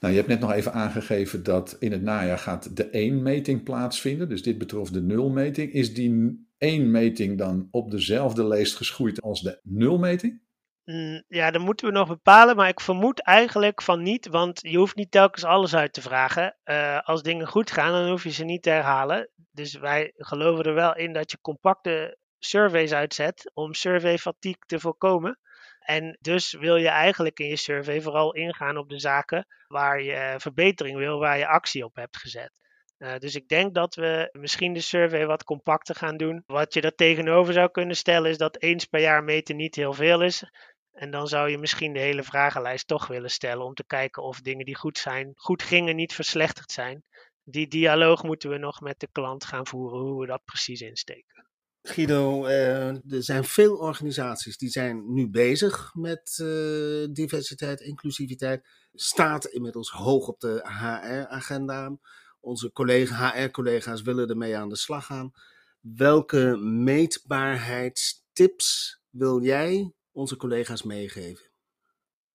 Nou, 0.00 0.12
je 0.12 0.18
hebt 0.18 0.28
net 0.28 0.40
nog 0.40 0.52
even 0.52 0.72
aangegeven 0.72 1.42
dat 1.42 1.76
in 1.78 1.92
het 1.92 2.02
najaar 2.02 2.38
gaat 2.38 2.76
de 2.76 2.90
één 2.90 3.22
meting 3.22 3.62
plaatsvinden. 3.62 4.28
Dus 4.28 4.42
dit 4.42 4.58
betrof 4.58 4.90
de 4.90 5.02
nulmeting. 5.02 5.72
Is 5.72 5.94
die 5.94 6.46
één 6.58 6.90
meting 6.90 7.38
dan 7.38 7.68
op 7.70 7.90
dezelfde 7.90 8.46
leest 8.46 8.76
geschoeid 8.76 9.22
als 9.22 9.42
de 9.42 9.60
nulmeting? 9.62 10.40
Mm, 10.84 11.22
ja, 11.28 11.50
dat 11.50 11.62
moeten 11.62 11.86
we 11.86 11.92
nog 11.92 12.08
bepalen, 12.08 12.56
maar 12.56 12.68
ik 12.68 12.80
vermoed 12.80 13.22
eigenlijk 13.22 13.82
van 13.82 14.02
niet, 14.02 14.28
want 14.28 14.60
je 14.62 14.76
hoeft 14.76 14.96
niet 14.96 15.10
telkens 15.10 15.44
alles 15.44 15.74
uit 15.74 15.92
te 15.92 16.02
vragen. 16.02 16.56
Uh, 16.64 17.00
als 17.00 17.22
dingen 17.22 17.46
goed 17.46 17.70
gaan, 17.70 17.92
dan 17.92 18.08
hoef 18.08 18.24
je 18.24 18.30
ze 18.30 18.44
niet 18.44 18.62
te 18.62 18.70
herhalen. 18.70 19.30
Dus 19.50 19.74
wij 19.74 20.12
geloven 20.16 20.64
er 20.64 20.74
wel 20.74 20.96
in 20.96 21.12
dat 21.12 21.30
je 21.30 21.40
compacte 21.40 22.18
surveys 22.44 22.92
uitzet 22.92 23.50
om 23.54 23.74
survey 23.74 24.18
fatigue 24.18 24.62
te 24.66 24.80
voorkomen. 24.80 25.38
En 25.78 26.18
dus 26.20 26.52
wil 26.52 26.76
je 26.76 26.88
eigenlijk 26.88 27.38
in 27.38 27.48
je 27.48 27.56
survey 27.56 28.00
vooral 28.00 28.34
ingaan 28.34 28.76
op 28.76 28.88
de 28.88 28.98
zaken 28.98 29.46
waar 29.68 30.02
je 30.02 30.34
verbetering 30.38 30.98
wil, 30.98 31.18
waar 31.18 31.38
je 31.38 31.46
actie 31.46 31.84
op 31.84 31.96
hebt 31.96 32.16
gezet. 32.16 32.52
Uh, 32.98 33.16
dus 33.18 33.34
ik 33.34 33.48
denk 33.48 33.74
dat 33.74 33.94
we 33.94 34.28
misschien 34.32 34.72
de 34.72 34.80
survey 34.80 35.26
wat 35.26 35.44
compacter 35.44 35.94
gaan 35.94 36.16
doen. 36.16 36.42
Wat 36.46 36.74
je 36.74 36.80
er 36.80 36.94
tegenover 36.94 37.52
zou 37.52 37.70
kunnen 37.70 37.96
stellen 37.96 38.30
is 38.30 38.38
dat 38.38 38.60
eens 38.60 38.84
per 38.84 39.00
jaar 39.00 39.24
meten 39.24 39.56
niet 39.56 39.74
heel 39.74 39.92
veel 39.92 40.22
is. 40.22 40.44
En 40.92 41.10
dan 41.10 41.28
zou 41.28 41.50
je 41.50 41.58
misschien 41.58 41.92
de 41.92 41.98
hele 41.98 42.22
vragenlijst 42.22 42.86
toch 42.86 43.06
willen 43.06 43.30
stellen 43.30 43.64
om 43.64 43.74
te 43.74 43.86
kijken 43.86 44.22
of 44.22 44.40
dingen 44.40 44.64
die 44.64 44.76
goed 44.76 44.98
zijn, 44.98 45.32
goed 45.34 45.62
gingen, 45.62 45.96
niet 45.96 46.14
verslechterd 46.14 46.72
zijn. 46.72 47.04
Die 47.44 47.68
dialoog 47.68 48.22
moeten 48.22 48.50
we 48.50 48.58
nog 48.58 48.80
met 48.80 49.00
de 49.00 49.08
klant 49.12 49.44
gaan 49.44 49.66
voeren, 49.66 50.00
hoe 50.00 50.20
we 50.20 50.26
dat 50.26 50.44
precies 50.44 50.80
insteken. 50.80 51.46
Guido, 51.82 52.46
uh, 52.46 52.88
er 52.88 53.22
zijn 53.22 53.44
veel 53.44 53.76
organisaties 53.76 54.58
die 54.58 54.68
zijn 54.68 55.12
nu 55.12 55.28
bezig 55.28 55.94
met 55.94 56.38
uh, 56.42 57.06
diversiteit, 57.10 57.80
inclusiviteit. 57.80 58.68
Staat 58.94 59.46
inmiddels 59.46 59.90
hoog 59.90 60.28
op 60.28 60.40
de 60.40 60.60
HR-agenda. 60.64 61.96
Onze 62.40 62.72
collega, 62.72 63.32
HR-collega's 63.32 64.02
willen 64.02 64.28
ermee 64.28 64.56
aan 64.56 64.68
de 64.68 64.76
slag 64.76 65.06
gaan. 65.06 65.32
Welke 65.80 66.56
meetbaarheidstips 66.56 69.00
wil 69.10 69.42
jij 69.42 69.92
onze 70.12 70.36
collega's 70.36 70.82
meegeven? 70.82 71.50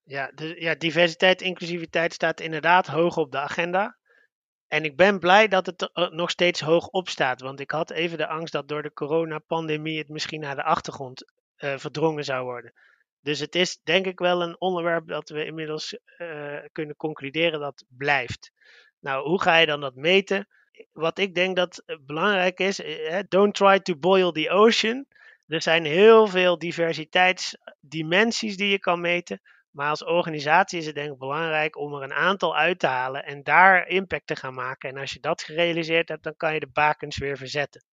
Ja, 0.03 0.31
de, 0.35 0.61
ja, 0.61 0.75
diversiteit, 0.75 1.41
inclusiviteit 1.41 2.13
staat 2.13 2.39
inderdaad 2.39 2.87
hoog 2.87 3.17
op 3.17 3.31
de 3.31 3.39
agenda. 3.39 3.97
En 4.67 4.83
ik 4.83 4.95
ben 4.95 5.19
blij 5.19 5.47
dat 5.47 5.65
het 5.65 5.89
er 5.93 6.15
nog 6.15 6.29
steeds 6.29 6.61
hoog 6.61 6.87
op 6.87 7.09
staat. 7.09 7.41
Want 7.41 7.59
ik 7.59 7.71
had 7.71 7.91
even 7.91 8.17
de 8.17 8.27
angst 8.27 8.53
dat 8.53 8.67
door 8.67 8.81
de 8.81 8.93
coronapandemie 8.93 9.97
het 9.97 10.09
misschien 10.09 10.39
naar 10.39 10.55
de 10.55 10.63
achtergrond 10.63 11.31
uh, 11.57 11.77
verdrongen 11.77 12.23
zou 12.23 12.43
worden. 12.43 12.73
Dus 13.21 13.39
het 13.39 13.55
is 13.55 13.79
denk 13.83 14.05
ik 14.05 14.19
wel 14.19 14.41
een 14.41 14.59
onderwerp 14.59 15.07
dat 15.07 15.29
we 15.29 15.45
inmiddels 15.45 15.97
uh, 16.17 16.57
kunnen 16.71 16.95
concluderen 16.95 17.59
dat 17.59 17.85
blijft. 17.87 18.51
Nou, 18.99 19.27
hoe 19.27 19.41
ga 19.41 19.57
je 19.57 19.65
dan 19.65 19.81
dat 19.81 19.95
meten? 19.95 20.47
Wat 20.91 21.17
ik 21.17 21.35
denk 21.35 21.55
dat 21.55 21.83
belangrijk 22.05 22.59
is, 22.59 22.79
eh, 22.79 23.19
don't 23.27 23.55
try 23.55 23.79
to 23.79 23.95
boil 23.95 24.31
the 24.31 24.49
ocean. 24.49 25.05
Er 25.47 25.61
zijn 25.61 25.85
heel 25.85 26.27
veel 26.27 26.57
diversiteitsdimensies 26.57 28.57
die 28.57 28.69
je 28.69 28.79
kan 28.79 29.01
meten. 29.01 29.41
Maar 29.77 29.89
als 29.89 30.03
organisatie 30.03 30.79
is 30.79 30.85
het 30.85 30.95
denk 30.95 31.11
ik 31.11 31.17
belangrijk 31.17 31.77
om 31.77 31.93
er 31.93 32.03
een 32.03 32.13
aantal 32.13 32.55
uit 32.55 32.79
te 32.79 32.87
halen 32.87 33.25
en 33.25 33.43
daar 33.43 33.87
impact 33.87 34.27
te 34.27 34.35
gaan 34.35 34.53
maken. 34.53 34.89
En 34.89 34.97
als 34.97 35.11
je 35.11 35.19
dat 35.19 35.41
gerealiseerd 35.41 36.09
hebt, 36.09 36.23
dan 36.23 36.35
kan 36.37 36.53
je 36.53 36.59
de 36.59 36.69
bakens 36.73 37.17
weer 37.17 37.37
verzetten. 37.37 37.83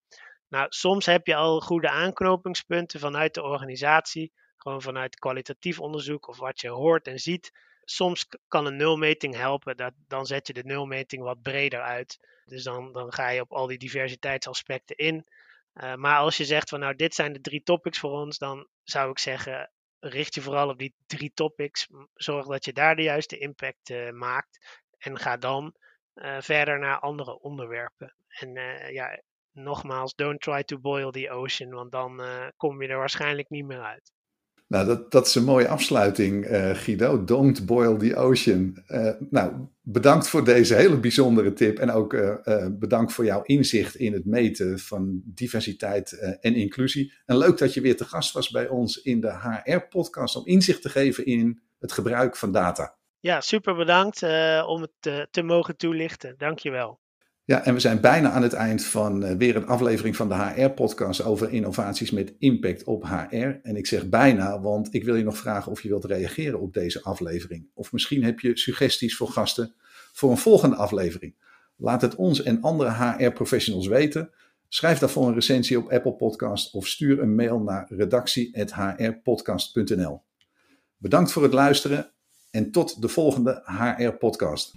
Nou, 0.48 0.66
soms 0.68 1.06
heb 1.06 1.26
je 1.26 1.34
al 1.34 1.60
goede 1.60 1.88
aanknopingspunten 1.88 3.00
vanuit 3.00 3.34
de 3.34 3.42
organisatie, 3.42 4.32
gewoon 4.56 4.82
vanuit 4.82 5.18
kwalitatief 5.18 5.80
onderzoek 5.80 6.28
of 6.28 6.38
wat 6.38 6.60
je 6.60 6.68
hoort 6.68 7.06
en 7.06 7.18
ziet. 7.18 7.52
Soms 7.82 8.26
kan 8.48 8.66
een 8.66 8.76
nulmeting 8.76 9.34
helpen, 9.36 9.76
dat, 9.76 9.92
dan 10.06 10.26
zet 10.26 10.46
je 10.46 10.52
de 10.52 10.64
nulmeting 10.64 11.22
wat 11.22 11.42
breder 11.42 11.80
uit. 11.80 12.18
Dus 12.44 12.62
dan, 12.62 12.92
dan 12.92 13.12
ga 13.12 13.28
je 13.28 13.40
op 13.40 13.52
al 13.52 13.66
die 13.66 13.78
diversiteitsaspecten 13.78 14.96
in. 14.96 15.26
Uh, 15.74 15.94
maar 15.94 16.18
als 16.18 16.36
je 16.36 16.44
zegt 16.44 16.68
van 16.68 16.80
nou 16.80 16.94
dit 16.94 17.14
zijn 17.14 17.32
de 17.32 17.40
drie 17.40 17.62
topics 17.62 17.98
voor 17.98 18.10
ons, 18.10 18.38
dan 18.38 18.68
zou 18.82 19.10
ik 19.10 19.18
zeggen 19.18 19.70
richt 20.04 20.34
je 20.34 20.40
vooral 20.40 20.68
op 20.68 20.78
die 20.78 20.94
drie 21.06 21.32
topics. 21.34 21.88
Zorg 22.14 22.46
dat 22.46 22.64
je 22.64 22.72
daar 22.72 22.96
de 22.96 23.02
juiste 23.02 23.38
impact 23.38 23.90
uh, 23.90 24.10
maakt. 24.10 24.82
En 24.98 25.18
ga 25.18 25.36
dan 25.36 25.74
uh, 26.14 26.40
verder 26.40 26.78
naar 26.78 26.98
andere 26.98 27.40
onderwerpen. 27.40 28.14
En 28.28 28.52
ja, 28.92 29.20
nogmaals, 29.52 30.14
don't 30.14 30.40
try 30.40 30.62
to 30.62 30.78
boil 30.78 31.10
the 31.10 31.30
ocean, 31.30 31.70
want 31.70 31.92
dan 31.92 32.22
kom 32.56 32.82
je 32.82 32.88
er 32.88 32.98
waarschijnlijk 32.98 33.48
niet 33.48 33.66
meer 33.66 33.82
uit. 33.82 34.12
Nou, 34.66 34.86
dat, 34.86 35.10
dat 35.10 35.26
is 35.26 35.34
een 35.34 35.44
mooie 35.44 35.68
afsluiting, 35.68 36.50
uh, 36.50 36.74
Guido. 36.74 37.24
Don't 37.24 37.66
boil 37.66 37.96
the 37.96 38.16
ocean. 38.16 38.82
Uh, 38.88 39.10
nou, 39.30 39.52
bedankt 39.80 40.28
voor 40.28 40.44
deze 40.44 40.74
hele 40.74 40.98
bijzondere 40.98 41.52
tip. 41.52 41.78
En 41.78 41.90
ook 41.90 42.12
uh, 42.12 42.66
bedankt 42.70 43.12
voor 43.12 43.24
jouw 43.24 43.42
inzicht 43.42 43.94
in 43.94 44.12
het 44.12 44.24
meten 44.24 44.78
van 44.78 45.22
diversiteit 45.24 46.12
en 46.40 46.54
inclusie. 46.54 47.12
En 47.26 47.38
leuk 47.38 47.58
dat 47.58 47.74
je 47.74 47.80
weer 47.80 47.96
te 47.96 48.04
gast 48.04 48.32
was 48.32 48.50
bij 48.50 48.68
ons 48.68 49.02
in 49.02 49.20
de 49.20 49.32
HR-podcast 49.32 50.36
om 50.36 50.46
inzicht 50.46 50.82
te 50.82 50.88
geven 50.88 51.26
in 51.26 51.60
het 51.78 51.92
gebruik 51.92 52.36
van 52.36 52.52
data. 52.52 52.96
Ja, 53.20 53.40
super 53.40 53.74
bedankt 53.74 54.22
om 54.66 54.80
het 54.80 54.92
te, 55.00 55.28
te 55.30 55.42
mogen 55.42 55.76
toelichten. 55.76 56.34
Dankjewel. 56.38 57.02
Ja, 57.46 57.64
en 57.64 57.74
we 57.74 57.80
zijn 57.80 58.00
bijna 58.00 58.30
aan 58.30 58.42
het 58.42 58.52
eind 58.52 58.84
van 58.84 59.24
uh, 59.24 59.36
weer 59.36 59.56
een 59.56 59.66
aflevering 59.66 60.16
van 60.16 60.28
de 60.28 60.34
HR-podcast 60.34 61.24
over 61.24 61.52
innovaties 61.52 62.10
met 62.10 62.34
impact 62.38 62.84
op 62.84 63.04
HR. 63.04 63.58
En 63.62 63.76
ik 63.76 63.86
zeg 63.86 64.08
bijna, 64.08 64.60
want 64.60 64.94
ik 64.94 65.04
wil 65.04 65.14
je 65.14 65.24
nog 65.24 65.36
vragen 65.36 65.72
of 65.72 65.82
je 65.82 65.88
wilt 65.88 66.04
reageren 66.04 66.60
op 66.60 66.74
deze 66.74 67.02
aflevering. 67.02 67.66
Of 67.74 67.92
misschien 67.92 68.24
heb 68.24 68.40
je 68.40 68.58
suggesties 68.58 69.16
voor 69.16 69.28
gasten 69.28 69.74
voor 70.12 70.30
een 70.30 70.36
volgende 70.36 70.76
aflevering. 70.76 71.34
Laat 71.76 72.02
het 72.02 72.14
ons 72.14 72.42
en 72.42 72.60
andere 72.60 72.92
HR-professionals 72.92 73.86
weten. 73.86 74.30
Schrijf 74.68 74.98
daarvoor 74.98 75.28
een 75.28 75.34
recensie 75.34 75.78
op 75.78 75.90
Apple 75.90 76.14
Podcast 76.14 76.74
of 76.74 76.86
stuur 76.86 77.20
een 77.20 77.34
mail 77.34 77.60
naar 77.60 77.86
redactie.hrpodcast.nl. 77.88 80.22
Bedankt 80.96 81.32
voor 81.32 81.42
het 81.42 81.52
luisteren 81.52 82.10
en 82.50 82.70
tot 82.70 83.02
de 83.02 83.08
volgende 83.08 83.62
HR-podcast. 83.64 84.76